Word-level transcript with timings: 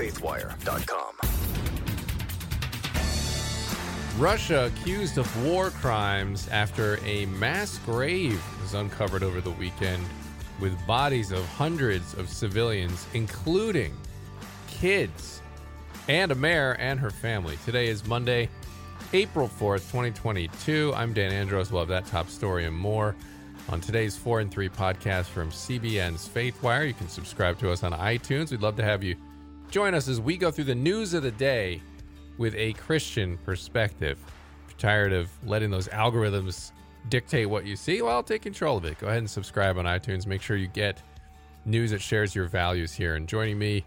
cbnfaithwire.com. 0.00 1.14
Russia 4.18 4.66
accused 4.66 5.18
of 5.18 5.44
war 5.44 5.70
crimes 5.70 6.48
after 6.48 6.98
a 7.04 7.26
mass 7.26 7.78
grave 7.78 8.42
was 8.60 8.74
uncovered 8.74 9.22
over 9.22 9.40
the 9.40 9.50
weekend 9.52 10.04
with 10.60 10.74
bodies 10.86 11.32
of 11.32 11.44
hundreds 11.46 12.14
of 12.14 12.28
civilians, 12.28 13.06
including 13.14 13.96
kids 14.68 15.40
and 16.08 16.32
a 16.32 16.34
mayor 16.34 16.76
and 16.78 17.00
her 17.00 17.10
family. 17.10 17.56
Today 17.64 17.88
is 17.88 18.06
Monday, 18.06 18.48
April 19.12 19.48
4th, 19.48 19.90
2022. 19.90 20.92
I'm 20.94 21.14
Dan 21.14 21.32
Andros. 21.32 21.72
We'll 21.72 21.82
have 21.82 21.88
that 21.88 22.06
top 22.06 22.28
story 22.28 22.66
and 22.66 22.76
more 22.76 23.16
on 23.70 23.80
today's 23.80 24.16
4 24.16 24.40
and 24.40 24.50
3 24.50 24.68
podcast 24.68 25.26
from 25.26 25.50
CBN's 25.50 26.28
Faithwire. 26.28 26.86
You 26.86 26.94
can 26.94 27.08
subscribe 27.08 27.58
to 27.60 27.70
us 27.70 27.82
on 27.82 27.92
iTunes. 27.92 28.50
We'd 28.50 28.60
love 28.60 28.76
to 28.76 28.84
have 28.84 29.02
you 29.02 29.16
join 29.70 29.94
us 29.94 30.08
as 30.08 30.20
we 30.20 30.36
go 30.36 30.50
through 30.50 30.64
the 30.64 30.74
news 30.74 31.14
of 31.14 31.22
the 31.22 31.30
day 31.30 31.80
with 32.38 32.54
a 32.56 32.72
Christian 32.74 33.38
perspective. 33.38 34.18
If 34.66 34.72
you're 34.72 34.78
tired 34.78 35.12
of 35.12 35.30
letting 35.46 35.70
those 35.70 35.88
algorithms 35.88 36.72
dictate 37.08 37.48
what 37.48 37.64
you 37.64 37.76
see, 37.76 38.02
well, 38.02 38.22
take 38.22 38.42
control 38.42 38.76
of 38.76 38.84
it. 38.84 38.98
Go 38.98 39.06
ahead 39.06 39.18
and 39.18 39.30
subscribe 39.30 39.78
on 39.78 39.84
iTunes. 39.84 40.26
Make 40.26 40.42
sure 40.42 40.56
you 40.56 40.66
get 40.66 41.02
news 41.64 41.92
that 41.92 42.02
shares 42.02 42.34
your 42.34 42.46
values 42.46 42.92
here. 42.92 43.14
And 43.14 43.28
joining 43.28 43.58
me, 43.58 43.84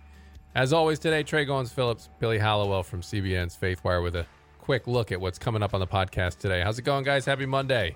as 0.56 0.72
always, 0.72 1.00
today, 1.00 1.24
Tré 1.24 1.48
Goins-Phillips, 1.48 2.10
Billy 2.20 2.38
Hallowell 2.38 2.84
from 2.84 3.02
CBN's 3.02 3.58
Faithwire 3.58 4.02
with 4.02 4.16
a 4.16 4.26
quick 4.60 4.88
look 4.88 5.12
at 5.12 5.20
what's 5.20 5.40
coming 5.40 5.62
up 5.62 5.74
on 5.74 5.80
the 5.80 5.88
podcast 5.88 6.38
today. 6.38 6.62
How's 6.62 6.80
it 6.80 6.84
going, 6.84 7.04
guys? 7.04 7.26
Happy 7.26 7.46
Monday. 7.46 7.96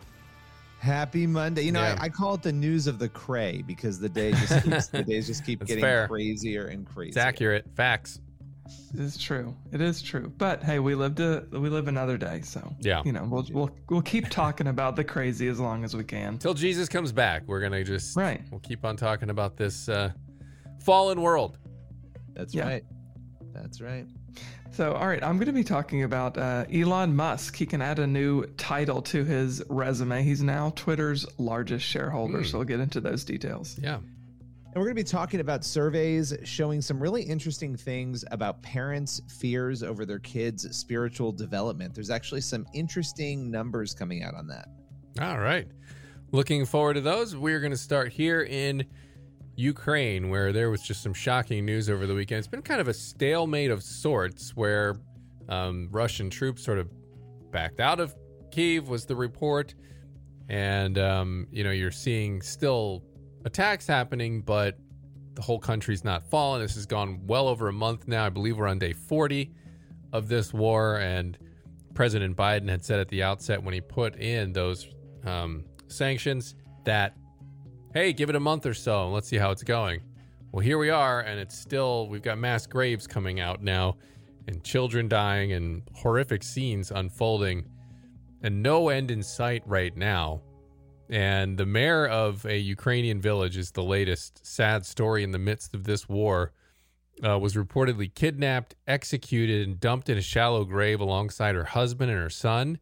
Happy 0.79 1.25
Monday. 1.27 1.63
You 1.63 1.71
know, 1.71 1.81
Yeah. 1.81 1.97
I, 1.99 2.05
I 2.05 2.09
call 2.09 2.35
it 2.35 2.43
the 2.43 2.51
news 2.53 2.87
of 2.87 2.99
the 2.99 3.09
cray 3.09 3.63
because 3.65 3.99
the 3.99 4.09
day 4.09 4.31
just 4.31 4.63
keeps, 4.63 4.87
the 4.87 5.03
days 5.03 5.27
just 5.27 5.45
keep 5.45 5.59
getting 5.65 5.81
fair. 5.81 6.07
crazier 6.07 6.67
and 6.67 6.85
crazier. 6.85 7.09
It's 7.09 7.17
accurate. 7.17 7.65
Facts. 7.75 8.19
It 8.93 8.99
is 8.99 9.17
true. 9.17 9.55
It 9.71 9.79
is 9.79 10.01
true. 10.01 10.31
But 10.37 10.61
hey, 10.61 10.79
we 10.79 10.93
lived 10.93 11.19
a 11.21 11.45
we 11.53 11.69
live 11.69 11.87
another 11.87 12.17
day, 12.17 12.41
so 12.43 12.75
Yeah. 12.81 13.01
you 13.05 13.13
know 13.13 13.23
we'll 13.23 13.47
we'll 13.51 13.71
we'll 13.89 14.01
keep 14.01 14.29
talking 14.29 14.67
about 14.67 14.97
the 14.97 15.05
crazy 15.05 15.47
as 15.47 15.57
long 15.59 15.85
as 15.85 15.95
we 15.95 16.03
can. 16.03 16.37
Till 16.37 16.53
Jesus 16.53 16.89
comes 16.89 17.13
back, 17.13 17.43
we're 17.47 17.61
going 17.61 17.71
to 17.71 17.83
just, 17.85 18.17
Right. 18.17 18.41
we'll 18.51 18.59
keep 18.59 18.83
on 18.83 18.97
talking 18.97 19.29
about 19.29 19.55
this 19.55 19.87
uh, 19.87 20.11
fallen 20.83 21.21
world. 21.21 21.57
That's 22.33 22.53
Yeah. 22.53 22.67
right. 22.67 22.83
That's 23.53 23.79
right. 23.79 24.05
So 24.77 24.93
all 24.93 25.07
right, 25.07 25.23
I'm 25.23 25.37
going 25.37 25.47
to 25.47 25.53
be 25.53 25.63
talking 25.63 26.03
about 26.03 26.37
uh, 26.37 26.65
Elon 26.71 27.15
Musk. 27.15 27.55
He 27.55 27.65
can 27.65 27.81
add 27.81 27.97
a 27.97 28.05
new 28.05 28.45
title 28.57 29.01
to 29.01 29.25
his 29.25 29.63
resume. 29.69 30.21
He's 30.21 30.43
now 30.43 30.71
Twitter's 30.75 31.25
largest 31.39 31.83
shareholder. 31.83 32.37
Hmm. 32.37 32.43
So 32.43 32.59
we'll 32.59 32.67
get 32.67 32.79
into 32.79 33.01
those 33.01 33.23
details. 33.23 33.75
Yeah. 33.81 33.95
And 33.95 34.75
we're 34.75 34.83
going 34.83 34.97
to 34.97 35.03
be 35.03 35.03
talking 35.03 35.39
about 35.39 35.65
surveys 35.65 36.31
showing 36.43 36.83
some 36.83 36.99
really 36.99 37.23
interesting 37.23 37.75
things 37.75 38.23
about 38.29 38.61
parents' 38.61 39.19
fears 39.39 39.81
over 39.81 40.05
their 40.05 40.19
kids' 40.19 40.77
spiritual 40.77 41.31
development. 41.31 41.95
There's 41.95 42.11
actually 42.11 42.41
some 42.41 42.67
interesting 42.75 43.49
numbers 43.49 43.95
coming 43.95 44.21
out 44.21 44.35
on 44.35 44.45
that. 44.49 44.67
All 45.19 45.39
right. 45.39 45.67
Looking 46.31 46.67
forward 46.67 46.93
to 46.93 47.01
those. 47.01 47.35
We're 47.35 47.61
going 47.61 47.71
to 47.71 47.77
start 47.77 48.13
here 48.13 48.43
in 48.43 48.85
Ukraine, 49.57 50.29
where 50.29 50.53
there 50.53 50.69
was 50.69 50.81
just 50.81 51.01
some 51.01 51.13
shocking 51.13 51.65
news 51.65 51.89
over 51.89 52.05
the 52.05 52.13
weekend. 52.13 52.39
It's 52.39 52.47
been 52.47 52.61
kind 52.61 52.79
of 52.79 52.87
a 52.87 52.93
stalemate 52.93 53.71
of 53.71 53.83
sorts 53.83 54.51
where 54.55 54.95
um, 55.49 55.89
Russian 55.91 56.29
troops 56.29 56.63
sort 56.63 56.77
of 56.77 56.89
backed 57.51 57.79
out 57.79 57.99
of 57.99 58.15
Kiev, 58.51 58.87
was 58.87 59.05
the 59.05 59.15
report. 59.15 59.73
And, 60.47 60.97
um, 60.97 61.47
you 61.51 61.63
know, 61.63 61.71
you're 61.71 61.91
seeing 61.91 62.41
still 62.41 63.03
attacks 63.45 63.87
happening, 63.87 64.41
but 64.41 64.77
the 65.33 65.41
whole 65.41 65.59
country's 65.59 66.03
not 66.03 66.29
fallen. 66.29 66.61
This 66.61 66.75
has 66.75 66.85
gone 66.85 67.21
well 67.25 67.47
over 67.47 67.67
a 67.67 67.73
month 67.73 68.07
now. 68.07 68.25
I 68.25 68.29
believe 68.29 68.57
we're 68.57 68.67
on 68.67 68.79
day 68.79 68.93
40 68.93 69.51
of 70.13 70.27
this 70.27 70.53
war. 70.53 70.99
And 70.99 71.37
President 71.95 72.37
Biden 72.37 72.69
had 72.69 72.85
said 72.85 72.99
at 72.99 73.09
the 73.09 73.23
outset 73.23 73.61
when 73.61 73.73
he 73.73 73.81
put 73.81 74.15
in 74.17 74.53
those 74.53 74.87
um, 75.25 75.65
sanctions 75.87 76.55
that, 76.85 77.15
hey, 77.93 78.13
give 78.13 78.29
it 78.29 78.35
a 78.35 78.39
month 78.39 78.65
or 78.65 78.73
so 78.73 79.05
and 79.05 79.13
let's 79.13 79.27
see 79.27 79.37
how 79.37 79.51
it's 79.51 79.63
going. 79.63 80.01
Well, 80.51 80.63
here 80.63 80.77
we 80.77 80.89
are, 80.89 81.21
and 81.21 81.39
it's 81.39 81.57
still, 81.57 82.07
we've 82.07 82.21
got 82.21 82.37
mass 82.37 82.65
graves 82.65 83.05
coming 83.05 83.39
out 83.39 83.61
now 83.61 83.97
and 84.47 84.63
children 84.63 85.07
dying 85.07 85.53
and 85.53 85.81
horrific 85.93 86.41
scenes 86.43 86.91
unfolding 86.91 87.65
and 88.41 88.63
no 88.63 88.89
end 88.89 89.11
in 89.11 89.21
sight 89.23 89.63
right 89.65 89.95
now. 89.95 90.41
And 91.09 91.57
the 91.57 91.65
mayor 91.65 92.07
of 92.07 92.45
a 92.45 92.57
Ukrainian 92.57 93.21
village 93.21 93.57
is 93.57 93.71
the 93.71 93.83
latest 93.83 94.45
sad 94.45 94.85
story 94.85 95.23
in 95.23 95.31
the 95.31 95.39
midst 95.39 95.73
of 95.73 95.85
this 95.85 96.07
war. 96.09 96.51
Uh, 97.23 97.39
was 97.39 97.55
reportedly 97.55 98.13
kidnapped, 98.13 98.75
executed, 98.85 99.67
and 99.67 99.79
dumped 99.79 100.07
in 100.07 100.17
a 100.17 100.21
shallow 100.21 100.63
grave 100.63 100.99
alongside 100.99 101.55
her 101.55 101.63
husband 101.63 102.11
and 102.11 102.19
her 102.19 102.29
son. 102.29 102.77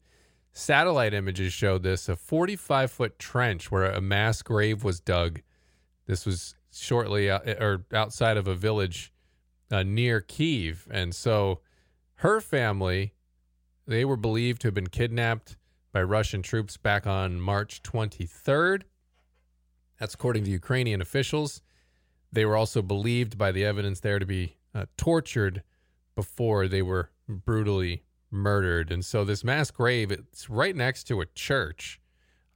Satellite 0.57 1.13
images 1.13 1.51
showed 1.51 1.83
this 1.83 2.07
a 2.07 2.15
45 2.15 2.89
foot 2.89 3.19
trench 3.19 3.69
where 3.69 3.91
a 3.91 3.99
mass 3.99 4.41
grave 4.41 4.85
was 4.85 5.01
dug. 5.01 5.41
This 6.05 6.25
was 6.25 6.55
shortly 6.71 7.29
out, 7.29 7.45
or 7.45 7.85
outside 7.93 8.37
of 8.37 8.47
a 8.47 8.55
village 8.55 9.11
uh, 9.69 9.83
near 9.83 10.21
Kiev. 10.21 10.87
And 10.89 11.13
so 11.13 11.59
her 12.15 12.39
family, 12.39 13.13
they 13.85 14.05
were 14.05 14.15
believed 14.15 14.61
to 14.61 14.67
have 14.67 14.73
been 14.73 14.87
kidnapped 14.87 15.57
by 15.91 16.01
Russian 16.01 16.41
troops 16.41 16.77
back 16.77 17.05
on 17.05 17.41
March 17.41 17.83
23rd. 17.83 18.83
That's 19.99 20.13
according 20.13 20.45
to 20.45 20.51
Ukrainian 20.51 21.01
officials. 21.01 21.61
They 22.31 22.45
were 22.45 22.55
also 22.55 22.81
believed 22.81 23.37
by 23.37 23.51
the 23.51 23.65
evidence 23.65 23.99
there 23.99 24.19
to 24.19 24.25
be 24.25 24.55
uh, 24.73 24.85
tortured 24.95 25.63
before 26.15 26.69
they 26.69 26.81
were 26.81 27.09
brutally 27.27 28.03
murdered. 28.35 28.91
And 28.91 29.03
so 29.03 29.23
this 29.23 29.43
mass 29.43 29.71
grave, 29.71 30.11
it's 30.11 30.49
right 30.49 30.75
next 30.75 31.05
to 31.05 31.21
a 31.21 31.25
church, 31.25 31.99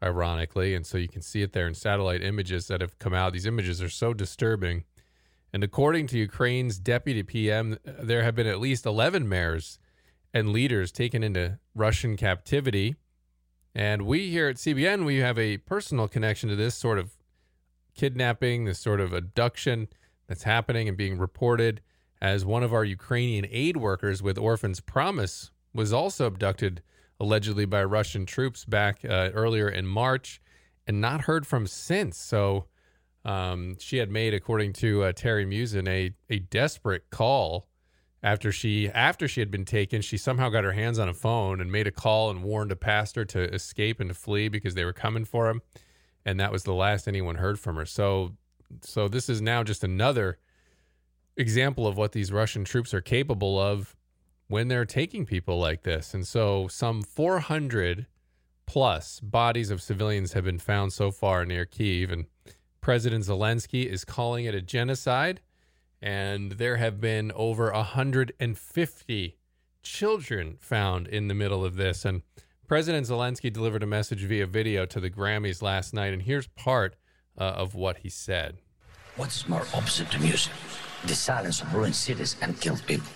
ironically. 0.03 0.75
And 0.75 0.85
so 0.85 0.97
you 0.97 1.07
can 1.07 1.22
see 1.22 1.41
it 1.41 1.53
there 1.53 1.67
in 1.67 1.73
satellite 1.73 2.22
images 2.22 2.67
that 2.67 2.81
have 2.81 3.00
come 3.00 3.13
out. 3.13 3.34
These 3.34 3.45
images 3.45 3.81
are 3.81 3.89
so 3.89 4.13
disturbing. 4.13 4.84
And 5.51 5.63
according 5.63 6.07
to 6.07 6.18
Ukraine's 6.18 6.78
deputy 6.78 7.23
PM, 7.23 7.78
there 7.84 8.23
have 8.23 8.35
been 8.35 8.47
at 8.47 8.59
least 8.59 8.85
11 8.85 9.28
mayors 9.28 9.79
and 10.34 10.50
leaders 10.50 10.91
taken 10.91 11.23
into 11.23 11.57
Russian 11.73 12.16
captivity. 12.18 12.95
And 13.73 14.03
we 14.03 14.29
here 14.29 14.50
at 14.50 14.57
CBN, 14.57 15.06
we 15.06 15.18
have 15.18 15.39
a 15.39 15.57
personal 15.57 16.07
connection 16.07 16.50
to 16.50 16.56
this 16.56 16.75
sort 16.75 17.00
of 17.00 17.13
kidnapping, 17.95 18.66
this 18.66 18.79
sort 18.79 19.00
of 19.00 19.12
abduction 19.13 19.88
that's 20.28 20.44
happening 20.44 20.88
and 20.88 20.95
being 20.95 21.18
reported 21.18 21.81
as 22.22 22.45
one 22.45 22.63
of 22.63 22.73
our 22.73 22.84
Ukrainian 22.84 23.47
aid 23.50 23.78
workers 23.78 24.22
with 24.22 24.38
Orphans 24.38 24.79
Promise 24.79 25.51
was 25.74 25.94
also 25.94 26.25
abducted 26.25 26.81
allegedly 27.19 27.66
by 27.66 27.84
Russian 27.84 28.25
troops 28.25 28.66
back 28.66 29.03
uh, 29.03 29.30
earlier 29.34 29.69
in 29.69 29.85
March 29.85 30.41
and 30.88 31.02
not 31.02 31.22
heard 31.22 31.46
from 31.46 31.68
since. 31.68 32.18
So 32.18 32.66
um, 33.25 33.75
she 33.80 33.97
had 33.97 34.09
made, 34.09 34.34
according 34.34 34.74
to 34.74 35.03
uh, 35.03 35.12
Terry 35.12 35.46
Meeuwsen, 35.46 35.88
a, 35.88 36.13
a 36.30 36.40
desperate 36.40 37.09
call 37.09 37.68
after 38.24 38.52
she 38.52 38.90
after 38.90 39.28
she 39.28 39.40
had 39.41 39.52
been 39.52 39.66
taken. 39.66 40.02
She 40.02 40.18
somehow 40.18 40.50
got 40.50 40.63
her 40.63 40.74
hands 40.74 41.00
on 41.00 41.09
a 41.09 41.13
phone 41.13 41.62
and 41.62 41.72
made 41.72 41.88
a 41.88 41.91
call 41.91 42.30
and 42.30 42.44
warned 42.44 42.72
a 42.72 42.75
pastor 42.75 43.25
to 43.25 43.53
escape 43.53 44.00
and 44.00 44.09
to 44.09 44.13
flee 44.13 44.47
because 44.47 44.74
they 44.75 44.86
were 44.86 44.94
coming 44.94 45.25
for 45.25 45.50
him 45.50 45.62
and 46.25 46.40
that 46.40 46.51
was 46.51 46.63
the 46.63 46.74
last 46.74 47.07
anyone 47.07 47.36
heard 47.36 47.59
from 47.59 47.75
her. 47.75 47.86
So, 47.86 48.36
so 48.81 49.07
this 49.07 49.30
is 49.30 49.41
now 49.41 49.63
just 49.63 49.84
another 49.84 50.38
example 51.38 51.88
of 51.88 51.97
what 51.97 52.12
these 52.12 52.31
Russian 52.31 52.63
troops 52.63 52.94
are 52.94 53.01
capable 53.01 53.59
of 53.59 53.96
when 54.49 54.67
they're 54.67 54.83
taking 54.83 55.25
people 55.25 55.57
like 55.57 55.83
this. 55.83 56.13
And 56.13 56.27
so, 56.27 56.67
some 56.67 57.01
400 57.01 58.07
plus 58.65 59.19
bodies 59.21 59.71
of 59.71 59.81
civilians 59.81 60.33
have 60.33 60.43
been 60.43 60.59
found 60.59 60.91
so 60.91 61.11
far 61.11 61.45
near 61.45 61.65
Kiev, 61.65 62.11
and 62.11 62.25
President 62.81 63.23
Zelensky 63.23 63.85
is 63.85 64.03
calling 64.03 64.45
it 64.45 64.53
a 64.53 64.61
genocide. 64.61 65.39
And 66.01 66.53
there 66.53 66.77
have 66.77 66.99
been 66.99 67.31
over 67.33 67.71
150 67.71 69.38
children 69.83 70.57
found 70.59 71.07
in 71.07 71.27
the 71.27 71.33
middle 71.33 71.63
of 71.63 71.75
this, 71.75 72.03
and 72.06 72.24
President 72.68 73.07
Zelensky 73.07 73.51
delivered 73.51 73.83
a 73.83 73.88
message 73.88 74.24
via 74.24 74.45
video 74.45 74.85
to 74.85 75.00
the 75.00 75.09
Grammys 75.09 75.62
last 75.62 75.94
night, 75.94 76.13
and 76.13 76.21
here's 76.21 76.47
part 76.47 76.95
uh, 77.38 77.44
of 77.44 77.75
what 77.75 77.97
he 77.97 78.09
said. 78.09 78.57
What's 79.15 79.47
more 79.50 79.65
opposite 79.74 80.12
to 80.12 80.19
music? 80.19 80.53
The 81.06 81.15
silence 81.15 81.62
of 81.62 81.74
ruined 81.74 81.95
cities 81.95 82.35
and 82.41 82.59
killed 82.62 82.83
people. 82.85 83.12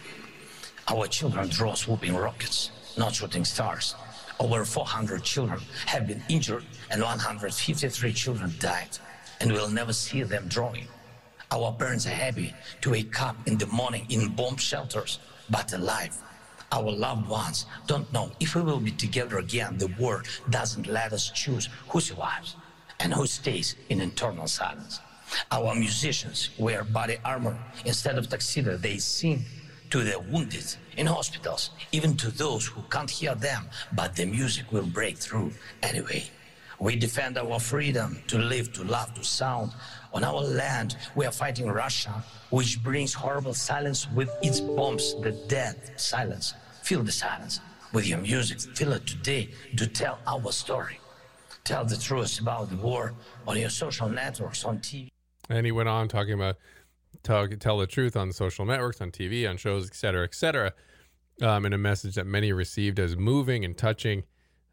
Our 0.90 1.08
children 1.08 1.48
draw 1.48 1.76
swooping 1.76 2.16
rockets, 2.16 2.72
not 2.98 3.16
shooting 3.16 3.46
stars. 3.46 3.96
Over 4.40 4.66
400 4.66 5.24
children 5.24 5.62
have 5.86 6.08
been 6.08 6.22
injured 6.28 6.66
and 6.92 7.02
153 7.02 8.14
children 8.14 8.54
died, 8.60 8.98
and 9.40 9.52
we'll 9.52 9.70
never 9.70 9.94
see 9.94 10.24
them 10.24 10.48
drawing. 10.50 10.88
Our 11.52 11.72
parents 11.72 12.06
are 12.06 12.10
happy 12.10 12.54
to 12.82 12.90
wake 12.90 13.22
up 13.22 13.38
in 13.48 13.58
the 13.58 13.68
morning 13.68 14.06
in 14.10 14.36
bomb 14.36 14.58
shelters, 14.58 15.20
but 15.50 15.72
alive. 15.72 16.18
Our 16.72 16.92
loved 16.92 17.30
ones 17.30 17.66
don't 17.88 18.12
know 18.12 18.32
if 18.40 18.56
we 18.56 18.62
will 18.62 18.80
be 18.80 18.92
together 18.92 19.38
again. 19.38 19.78
The 19.78 19.94
war 20.00 20.24
doesn't 20.50 20.88
let 20.88 21.14
us 21.14 21.30
choose 21.30 21.70
who 21.90 22.02
survives 22.02 22.56
and 23.00 23.14
who 23.14 23.28
stays 23.28 23.76
in 23.90 24.02
eternal 24.02 24.48
silence. 24.48 25.00
Our 25.52 25.76
musicians 25.76 26.50
wear 26.58 26.84
body 26.84 27.18
armor 27.24 27.58
instead 27.86 28.18
of 28.18 28.28
tuxedo. 28.28 28.76
They 28.76 28.98
sing 28.98 29.46
to 29.94 30.04
the 30.04 30.20
wounded 30.32 30.66
in 30.98 31.06
hospitals, 31.06 31.70
even 31.92 32.18
to 32.18 32.32
those 32.32 32.66
who 32.66 32.82
can't 32.90 33.12
hear 33.12 33.36
them, 33.36 33.70
but 33.96 34.16
the 34.16 34.26
music 34.26 34.66
will 34.72 34.88
break 34.88 35.16
through 35.20 35.54
anyway. 35.84 36.24
We 36.80 36.96
defend 36.96 37.38
our 37.38 37.60
freedom 37.60 38.18
to 38.26 38.40
live, 38.40 38.74
to 38.74 38.84
love, 38.84 39.14
to 39.14 39.24
sound. 39.24 39.72
On 40.12 40.24
our 40.24 40.42
land, 40.42 40.98
we 41.14 41.28
are 41.28 41.32
fighting 41.32 41.68
Russia, 41.68 42.24
which 42.50 42.82
brings 42.82 43.14
horrible 43.14 43.54
silence 43.54 44.10
with 44.10 44.32
its 44.42 44.62
bombs, 44.62 45.14
the 45.22 45.32
dead 45.48 45.76
silence. 45.96 46.56
Feel 46.82 47.04
the 47.04 47.12
silence 47.12 47.60
with 47.92 48.08
your 48.08 48.18
music. 48.18 48.62
Feel 48.76 48.94
it 48.94 49.06
today 49.06 49.52
to 49.78 49.86
tell 49.86 50.18
our 50.26 50.52
story. 50.52 51.00
Tell 51.66 51.86
the 51.86 51.98
truth 51.98 52.42
about 52.42 52.72
the 52.72 52.78
war 52.78 53.14
on 53.48 53.60
your 53.60 53.70
social 53.70 54.10
networks, 54.10 54.66
on 54.66 54.80
TV. 54.80 55.12
And 55.50 55.68
he 55.68 55.72
went 55.72 55.88
on 55.88 56.08
talking 56.08 56.34
about 56.34 56.56
talk, 57.24 57.58
tell 57.60 57.78
the 57.78 57.88
truth 57.88 58.16
on 58.16 58.32
social 58.32 58.66
networks, 58.66 59.02
on 59.02 59.12
TV, 59.12 59.50
on 59.50 59.58
shows, 59.58 59.88
et 59.88 59.96
cetera, 59.96 60.24
et 60.24 60.36
cetera, 60.36 60.74
um, 61.42 61.66
in 61.66 61.74
a 61.74 61.78
message 61.78 62.16
that 62.16 62.28
many 62.28 62.52
received 62.54 63.00
as 63.00 63.16
moving 63.16 63.66
and 63.66 63.78
touching, 63.78 64.24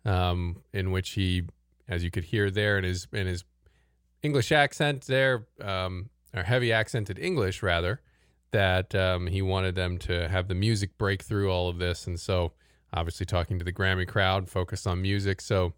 um, 0.05 0.63
in 0.73 0.91
which 0.91 1.11
he, 1.11 1.45
as 1.89 2.05
you 2.05 2.11
could 2.11 2.25
hear 2.25 2.51
there 2.51 2.79
in 2.79 2.85
his 2.85 3.07
in 3.13 3.27
his 3.27 3.45
English 4.23 4.53
accent 4.53 5.07
there, 5.07 5.47
um, 5.63 6.11
or 6.35 6.43
heavy 6.43 6.73
accented 6.73 7.19
English 7.19 7.63
rather, 7.63 8.01
that 8.51 8.95
um, 8.95 9.27
he 9.27 9.41
wanted 9.41 9.75
them 9.75 9.99
to 9.99 10.29
have 10.29 10.49
the 10.49 10.55
music 10.55 10.99
break 10.99 11.23
through 11.23 11.51
all 11.51 11.69
of 11.69 11.79
this, 11.79 12.07
and 12.07 12.21
so 12.21 12.53
obviously 12.93 13.25
talking 13.25 13.59
to 13.59 13.65
the 13.65 13.73
Grammy 13.73 14.07
crowd, 14.07 14.49
focused 14.49 14.87
on 14.87 15.01
music. 15.01 15.41
So 15.41 15.73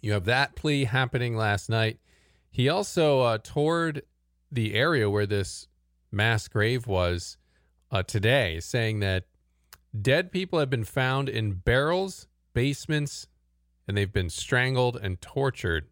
you 0.00 0.12
have 0.12 0.26
that 0.26 0.54
plea 0.54 0.84
happening 0.84 1.36
last 1.36 1.70
night. 1.70 1.98
He 2.50 2.68
also 2.68 3.20
uh, 3.20 3.38
toured 3.38 4.02
the 4.56 4.74
area 4.74 5.08
where 5.08 5.26
this 5.26 5.68
mass 6.10 6.48
grave 6.48 6.88
was 6.88 7.36
uh, 7.92 8.02
today, 8.02 8.58
saying 8.58 8.98
that 9.00 9.24
dead 9.98 10.32
people 10.32 10.58
have 10.58 10.70
been 10.70 10.84
found 10.84 11.28
in 11.28 11.52
barrels, 11.52 12.26
basements, 12.54 13.28
and 13.86 13.96
they've 13.96 14.12
been 14.12 14.30
strangled 14.30 14.96
and 14.96 15.20
tortured. 15.20 15.86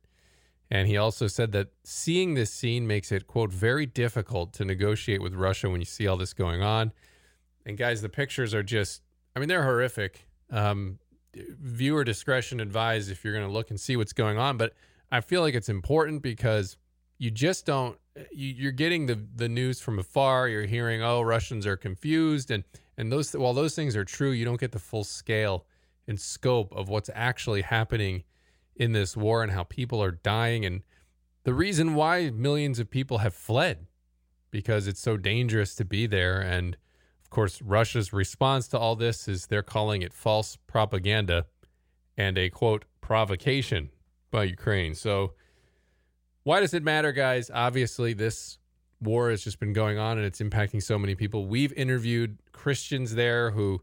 And 0.70 0.88
he 0.88 0.96
also 0.96 1.28
said 1.28 1.52
that 1.52 1.68
seeing 1.84 2.34
this 2.34 2.50
scene 2.50 2.86
makes 2.86 3.12
it, 3.12 3.26
quote, 3.26 3.52
very 3.52 3.86
difficult 3.86 4.52
to 4.54 4.64
negotiate 4.64 5.22
with 5.22 5.34
Russia 5.34 5.70
when 5.70 5.80
you 5.80 5.84
see 5.84 6.06
all 6.08 6.16
this 6.16 6.32
going 6.32 6.62
on. 6.62 6.92
And 7.64 7.76
guys, 7.76 8.02
the 8.02 8.08
pictures 8.08 8.54
are 8.54 8.62
just, 8.62 9.02
I 9.36 9.40
mean, 9.40 9.48
they're 9.48 9.62
horrific. 9.62 10.26
Um, 10.50 10.98
viewer 11.34 12.02
discretion 12.02 12.60
advised 12.60 13.10
if 13.10 13.24
you're 13.24 13.34
going 13.34 13.46
to 13.46 13.52
look 13.52 13.70
and 13.70 13.78
see 13.78 13.96
what's 13.96 14.12
going 14.12 14.38
on. 14.38 14.56
But 14.56 14.72
I 15.12 15.20
feel 15.20 15.42
like 15.42 15.54
it's 15.54 15.68
important 15.68 16.22
because 16.22 16.76
you 17.18 17.30
just 17.30 17.66
don't 17.66 17.98
you, 18.32 18.68
are 18.68 18.72
getting 18.72 19.06
the 19.06 19.18
the 19.34 19.48
news 19.48 19.80
from 19.80 19.98
afar. 19.98 20.48
You're 20.48 20.66
hearing, 20.66 21.02
oh, 21.02 21.22
Russians 21.22 21.66
are 21.66 21.76
confused, 21.76 22.50
and 22.50 22.64
and 22.96 23.10
those 23.10 23.32
while 23.32 23.54
those 23.54 23.74
things 23.74 23.96
are 23.96 24.04
true, 24.04 24.30
you 24.30 24.44
don't 24.44 24.60
get 24.60 24.72
the 24.72 24.78
full 24.78 25.04
scale 25.04 25.66
and 26.06 26.20
scope 26.20 26.72
of 26.74 26.88
what's 26.88 27.10
actually 27.14 27.62
happening 27.62 28.24
in 28.76 28.92
this 28.92 29.16
war 29.16 29.42
and 29.42 29.52
how 29.52 29.64
people 29.64 30.02
are 30.02 30.10
dying 30.10 30.64
and 30.64 30.82
the 31.44 31.54
reason 31.54 31.94
why 31.94 32.30
millions 32.30 32.78
of 32.78 32.90
people 32.90 33.18
have 33.18 33.34
fled 33.34 33.86
because 34.50 34.86
it's 34.86 35.00
so 35.00 35.16
dangerous 35.16 35.74
to 35.74 35.84
be 35.84 36.06
there 36.06 36.40
and 36.40 36.76
of 37.22 37.30
course 37.30 37.62
Russia's 37.62 38.12
response 38.12 38.66
to 38.68 38.78
all 38.78 38.96
this 38.96 39.28
is 39.28 39.46
they're 39.46 39.62
calling 39.62 40.02
it 40.02 40.12
false 40.12 40.58
propaganda 40.66 41.46
and 42.16 42.36
a 42.36 42.50
quote 42.50 42.84
provocation 43.00 43.90
by 44.30 44.44
Ukraine. 44.44 44.94
So 44.94 45.34
why 46.44 46.60
does 46.60 46.74
it 46.74 46.82
matter, 46.82 47.10
guys? 47.10 47.50
Obviously, 47.52 48.12
this 48.12 48.58
war 49.00 49.30
has 49.30 49.42
just 49.42 49.58
been 49.58 49.72
going 49.72 49.98
on 49.98 50.18
and 50.18 50.26
it's 50.26 50.40
impacting 50.40 50.82
so 50.82 50.98
many 50.98 51.14
people. 51.14 51.46
We've 51.46 51.72
interviewed 51.72 52.38
Christians 52.52 53.14
there 53.14 53.50
who 53.50 53.82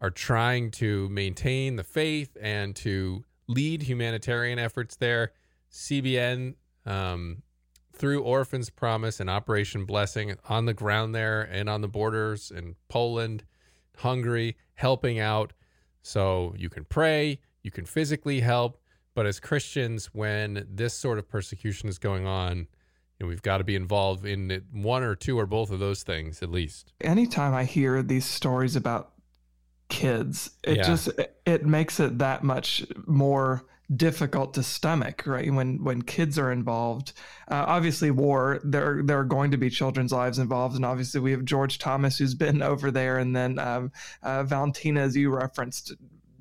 are 0.00 0.10
trying 0.10 0.70
to 0.72 1.08
maintain 1.10 1.76
the 1.76 1.84
faith 1.84 2.36
and 2.40 2.74
to 2.76 3.24
lead 3.46 3.82
humanitarian 3.82 4.58
efforts 4.58 4.96
there. 4.96 5.32
CBN, 5.70 6.54
um, 6.86 7.42
through 7.92 8.22
Orphans 8.22 8.70
Promise 8.70 9.20
and 9.20 9.28
Operation 9.28 9.84
Blessing, 9.84 10.34
on 10.48 10.64
the 10.64 10.74
ground 10.74 11.14
there 11.14 11.42
and 11.42 11.68
on 11.68 11.82
the 11.82 11.88
borders 11.88 12.50
in 12.50 12.76
Poland, 12.88 13.44
Hungary, 13.98 14.56
helping 14.74 15.20
out. 15.20 15.52
So 16.02 16.54
you 16.56 16.70
can 16.70 16.86
pray, 16.86 17.40
you 17.62 17.70
can 17.70 17.84
physically 17.84 18.40
help, 18.40 18.80
but 19.14 19.26
as 19.26 19.40
Christians, 19.40 20.06
when 20.12 20.66
this 20.70 20.94
sort 20.94 21.18
of 21.18 21.28
persecution 21.28 21.88
is 21.88 21.98
going 21.98 22.26
on, 22.26 22.58
you 22.58 22.66
know, 23.20 23.28
we've 23.28 23.42
got 23.42 23.58
to 23.58 23.64
be 23.64 23.76
involved 23.76 24.24
in 24.24 24.62
one 24.72 25.02
or 25.02 25.14
two 25.14 25.38
or 25.38 25.46
both 25.46 25.70
of 25.70 25.78
those 25.78 26.02
things 26.02 26.42
at 26.42 26.50
least. 26.50 26.92
Anytime 27.00 27.54
I 27.54 27.64
hear 27.64 28.02
these 28.02 28.24
stories 28.24 28.76
about 28.76 29.12
kids, 29.88 30.50
it 30.62 30.78
yeah. 30.78 30.82
just 30.84 31.10
it 31.44 31.66
makes 31.66 32.00
it 32.00 32.18
that 32.18 32.42
much 32.42 32.86
more 33.06 33.64
difficult 33.96 34.54
to 34.54 34.62
stomach 34.62 35.24
right 35.26 35.52
when 35.52 35.82
when 35.82 36.00
kids 36.00 36.38
are 36.38 36.52
involved 36.52 37.12
uh, 37.50 37.64
obviously 37.66 38.10
war 38.10 38.60
there 38.62 39.02
there 39.02 39.18
are 39.18 39.24
going 39.24 39.50
to 39.50 39.56
be 39.56 39.68
children's 39.68 40.12
lives 40.12 40.38
involved 40.38 40.76
and 40.76 40.84
obviously 40.84 41.20
we 41.20 41.32
have 41.32 41.44
george 41.44 41.78
thomas 41.78 42.16
who's 42.16 42.34
been 42.36 42.62
over 42.62 42.92
there 42.92 43.18
and 43.18 43.34
then 43.34 43.58
um, 43.58 43.90
uh, 44.22 44.44
valentina 44.44 45.00
as 45.00 45.16
you 45.16 45.28
referenced 45.28 45.92